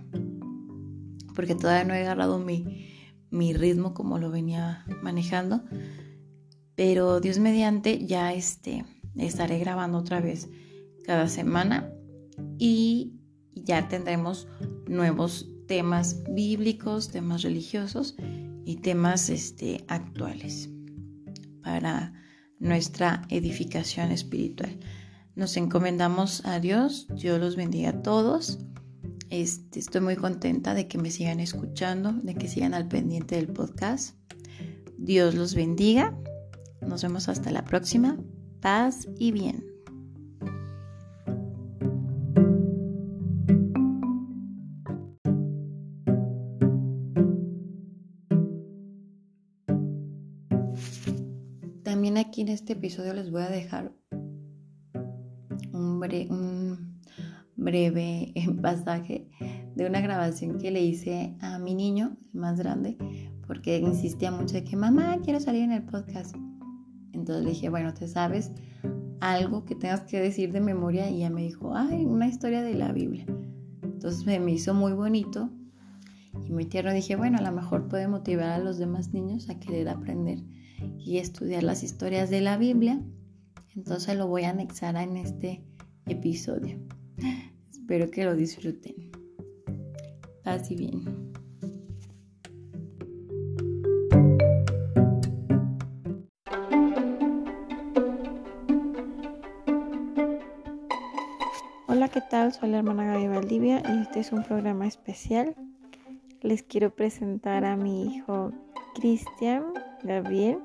[1.35, 2.89] Porque todavía no he agarrado mi,
[3.29, 5.63] mi ritmo como lo venía manejando.
[6.77, 10.47] Pero Dios mediante ya este, estaré grabando otra vez
[11.03, 11.91] cada semana.
[12.59, 13.15] Y
[13.55, 14.47] ya tendremos
[14.87, 18.15] nuevos temas bíblicos, temas religiosos
[18.63, 20.69] y temas este, actuales
[21.63, 22.13] para
[22.59, 24.79] nuestra edificación espiritual.
[25.33, 28.59] Nos encomendamos a Dios, Dios los bendiga a todos.
[29.31, 33.47] Este, estoy muy contenta de que me sigan escuchando, de que sigan al pendiente del
[33.47, 34.15] podcast.
[34.99, 36.15] Dios los bendiga.
[36.81, 38.17] Nos vemos hasta la próxima.
[38.61, 39.77] Paz y bien.
[52.19, 53.91] aquí en este episodio les voy a dejar
[55.71, 55.99] un,
[57.55, 59.27] breve pasaje
[59.75, 62.97] de una grabación que le hice a mi niño, el más grande,
[63.45, 66.35] porque insistía mucho de que mamá, quiero salir en el podcast.
[67.27, 68.51] Entonces le dije, bueno, te sabes
[69.19, 72.73] algo que tengas que decir de memoria y ella me dijo, ay, una historia de
[72.73, 73.25] la Biblia.
[73.83, 75.49] Entonces me, hizo muy bonito
[76.45, 76.93] y muy tierno.
[76.93, 80.39] Dije, bueno, a lo mejor puede motivar a los demás niños a querer aprender
[80.97, 83.03] y estudiar las historias de la Biblia.
[83.75, 85.65] Entonces lo voy a anexar en este
[86.05, 86.79] episodio.
[87.69, 89.11] Espero que lo disfruten.
[90.45, 91.26] Paz y bien.
[102.29, 102.51] Tal?
[102.51, 105.55] Soy la hermana Gaby Valdivia y este es un programa especial.
[106.41, 108.51] Les quiero presentar a mi hijo
[108.95, 109.63] Cristian
[110.03, 110.59] Gabriel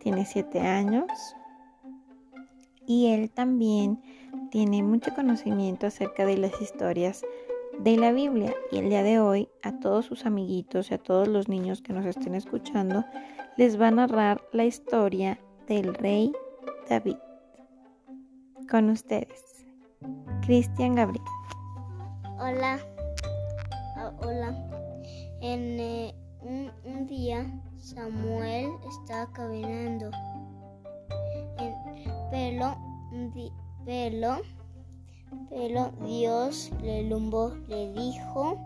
[0.00, 1.06] tiene siete años
[2.86, 4.00] y él también
[4.50, 7.24] tiene mucho conocimiento acerca de las historias
[7.78, 11.28] de la Biblia y el día de hoy a todos sus amiguitos y a todos
[11.28, 13.04] los niños que nos estén escuchando
[13.56, 15.38] les va a narrar la historia
[15.68, 16.32] del rey
[16.88, 17.16] David.
[18.68, 19.55] Con ustedes,
[20.42, 21.24] Cristian Gabriel.
[22.38, 22.78] Hola,
[23.96, 24.54] ah, hola.
[25.40, 26.14] En eh,
[26.84, 27.46] un día
[27.86, 30.10] Samuel estaba caminando.
[32.30, 32.76] Pero,
[33.84, 34.42] pelo,
[35.48, 38.58] pero Dios le lumbo le dijo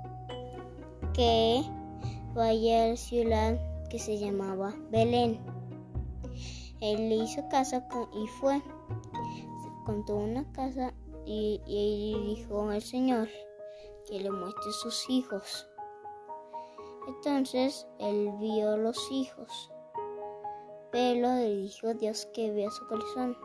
[1.12, 1.62] que
[2.34, 3.58] vaya a la ciudad
[3.90, 5.38] que se llamaba Belén.
[6.80, 8.62] Él le hizo casa y fue.
[9.84, 10.89] Contó una casa
[11.30, 13.28] y, y dijo al Señor
[14.08, 15.68] que le muestre sus hijos.
[17.06, 19.70] Entonces él vio los hijos,
[20.90, 23.36] pero le dijo Dios que vea su corazón.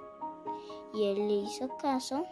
[0.96, 2.26] Y él le hizo caso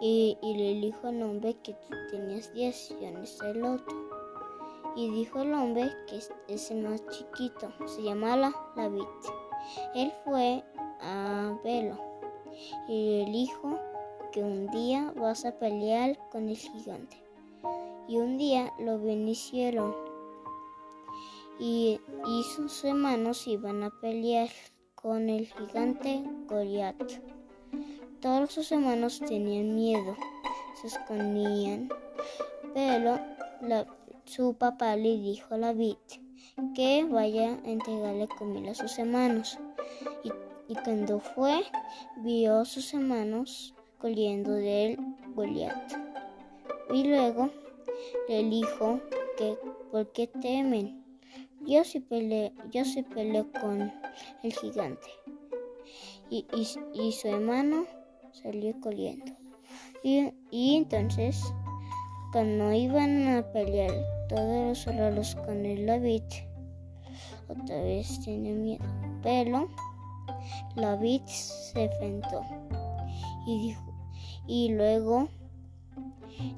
[0.00, 4.08] y, le dijo al hombre que tú tenías diez y el otro.
[4.94, 6.18] Y dijo el hombre que
[6.48, 9.04] es, el más chiquito, se llamaba David.
[9.94, 10.62] Él fue
[11.00, 11.98] a verlo
[12.88, 13.78] y le dijo
[14.32, 17.22] que un día vas a pelear con el gigante.
[18.08, 19.94] Y un día lo benecieron
[21.58, 22.00] y,
[22.54, 24.48] sus hermanos iban a pelear
[24.94, 26.96] con el gigante Goliat.
[28.20, 30.16] Todos sus hermanos tenían miedo,
[30.80, 31.88] se escondían,
[32.74, 33.18] pero,
[34.24, 35.96] su papá le dijo a David
[36.74, 39.58] que vaya a entregarle comida a sus hermanos.
[40.22, 40.30] Y,
[40.72, 41.64] y cuando fue,
[42.18, 44.98] vio a sus hermanos corriendo de él
[45.34, 45.92] Goliat.
[46.92, 47.50] Y luego
[48.28, 49.00] le dijo
[49.36, 49.56] que
[49.90, 51.04] por qué temen.
[51.66, 53.92] Yo se peleé, yo se peleó con
[54.42, 55.08] el gigante.
[56.30, 56.46] Y,
[56.94, 57.86] y, su hermano
[58.32, 59.32] salió corriendo.
[60.02, 61.42] Y, y entonces,
[62.32, 63.92] cuando iban a pelear
[64.28, 66.22] todos los soldados con el David,
[67.48, 68.84] otra vez tenía miedo.
[69.22, 69.68] Pero
[70.76, 72.44] David se enfrentó
[73.46, 73.87] y dijo,
[74.48, 75.28] y luego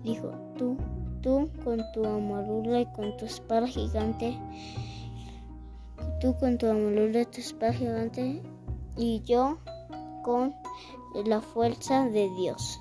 [0.04, 0.76] dijo, tú,
[1.20, 4.38] tú con tu amarula y con tu espada gigante,
[6.20, 8.40] tú con tu amarula y tu espada gigante,
[8.96, 9.58] y yo
[10.22, 10.54] con
[11.26, 12.80] la fuerza de Dios.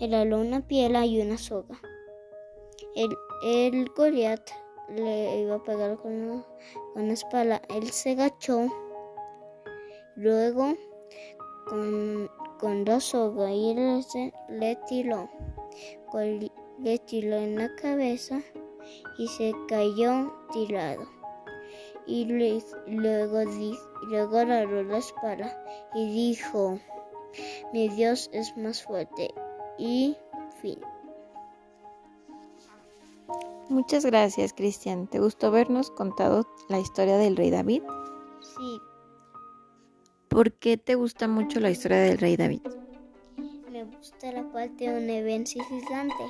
[0.00, 1.80] Era una piedra y una soga.
[2.94, 4.50] El, Goliat
[4.88, 6.44] le iba a pegar con una,
[6.92, 7.62] con una espada.
[7.68, 8.66] Él se agachó.
[10.16, 10.74] Luego,
[11.68, 12.30] con,
[12.60, 15.30] con soga y le, tiró.
[16.78, 18.42] Le tiró en la cabeza
[19.18, 21.08] y se cayó tirado.
[22.06, 23.44] Y luego,
[24.02, 26.78] luego agarró la espada y dijo,
[27.72, 29.32] mi Dios es más fuerte.
[29.78, 30.16] Y
[30.60, 30.80] fin.
[33.70, 35.06] Muchas gracias, Cristian.
[35.06, 37.82] ¿Te gustó habernos contado la historia del rey David?
[38.40, 38.89] Sí.
[40.30, 42.60] ¿Por qué te gusta mucho la historia del rey David?
[43.68, 46.24] Me gusta la parte de un evento gigante.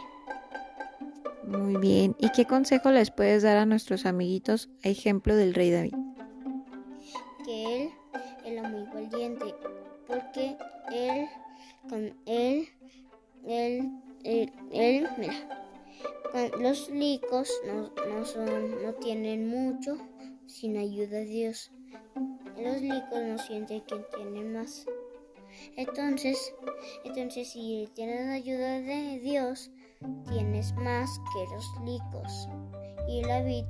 [1.47, 2.17] Muy bien.
[2.19, 5.95] ¿Y qué consejo les puedes dar a nuestros amiguitos a ejemplo del rey David?
[7.45, 7.91] Que él
[8.47, 9.55] era muy valiente,
[10.07, 10.57] porque
[10.91, 11.27] él,
[11.91, 12.69] con él,
[13.47, 13.91] él,
[14.25, 15.69] él, él mira,
[16.59, 19.99] los licos no, son, no tienen mucho
[20.47, 21.71] sin ayuda de Dios.
[22.59, 24.87] Los licos no sienten que tienen más.
[25.77, 26.55] Entonces,
[27.05, 29.71] entonces si tienes ayuda de Dios,
[30.29, 32.49] tienes más que los licos.
[33.09, 33.65] Y la vid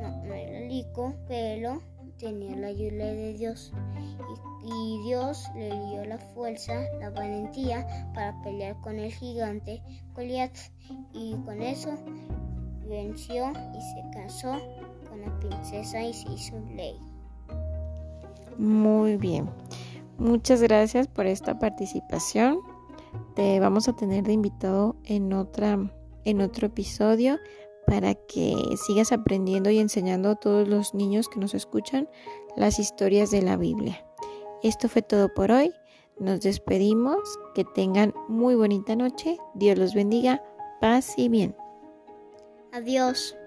[0.00, 1.80] no, era lico, pero
[2.18, 3.72] tenía la ayuda de Dios.
[4.64, 9.82] Y, Dios le dio la fuerza, la valentía para pelear con el gigante
[10.14, 10.58] Goliath.
[11.14, 11.96] Y con eso
[12.86, 14.58] venció y se casó
[15.08, 16.98] con la princesa y se hizo ley.
[18.58, 19.48] Muy bien.
[20.18, 22.60] Muchas gracias por esta participación.
[23.34, 25.78] Te vamos a tener de invitado en otra
[26.24, 27.38] en otro episodio
[27.86, 28.54] para que
[28.86, 32.06] sigas aprendiendo y enseñando a todos los niños que nos escuchan
[32.56, 34.04] las historias de la Biblia.
[34.62, 35.72] Esto fue todo por hoy.
[36.18, 37.18] Nos despedimos.
[37.54, 39.38] Que tengan muy bonita noche.
[39.54, 40.42] Dios los bendiga.
[40.80, 41.56] Paz y bien.
[42.72, 43.37] Adiós.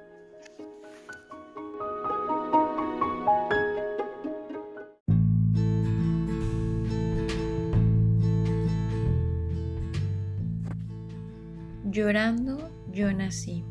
[11.92, 13.66] Llorando yo nací.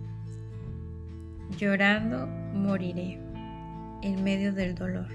[1.57, 3.19] Llorando moriré
[4.03, 5.09] en medio del dolor.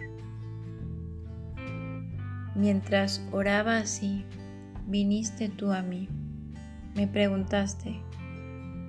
[2.55, 4.25] Mientras oraba así,
[4.87, 6.09] viniste tú a mí.
[6.95, 8.01] Me preguntaste,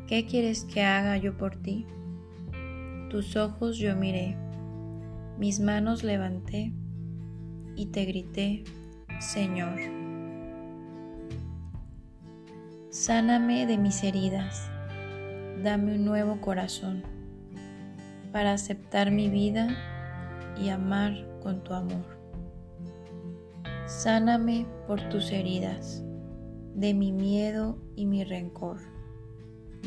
[0.06, 1.84] ¿qué quieres que haga yo por ti?
[3.10, 4.34] Tus ojos yo miré,
[5.38, 6.72] mis manos levanté
[7.74, 8.64] y te grité,
[9.20, 9.95] Señor.
[12.98, 14.70] Sáname de mis heridas,
[15.62, 17.02] dame un nuevo corazón
[18.32, 19.68] para aceptar mi vida
[20.58, 22.06] y amar con tu amor.
[23.84, 26.02] Sáname por tus heridas,
[26.74, 28.78] de mi miedo y mi rencor,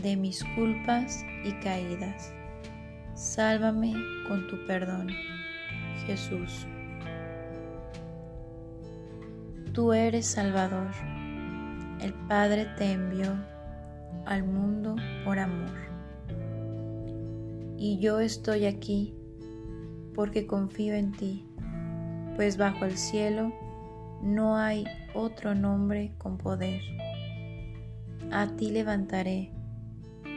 [0.03, 2.31] de mis culpas y caídas.
[3.15, 3.91] Sálvame
[4.27, 5.09] con tu perdón,
[6.05, 6.67] Jesús.
[9.73, 11.18] Tú eres Salvador.
[12.01, 13.35] El Padre te envió
[14.25, 14.95] al mundo
[15.25, 15.89] por amor
[17.79, 19.13] y yo estoy aquí
[20.13, 21.45] porque confío en ti,
[22.35, 23.53] pues bajo el cielo
[24.21, 24.83] no hay
[25.13, 26.81] otro nombre con poder.
[28.31, 29.53] A ti levantaré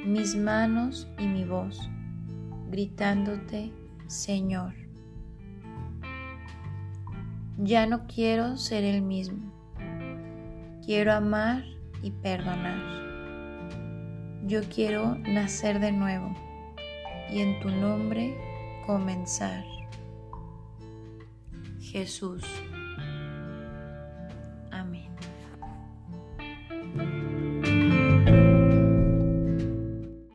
[0.06, 1.90] mis manos y mi voz,
[2.70, 3.72] gritándote,
[4.06, 4.74] Señor.
[7.58, 9.52] Ya no quiero ser el mismo,
[10.84, 11.64] quiero amar
[12.02, 12.80] y perdonar.
[14.44, 16.34] Yo quiero nacer de nuevo
[17.30, 18.36] y en tu nombre
[18.86, 19.64] comenzar.
[21.80, 22.42] Jesús.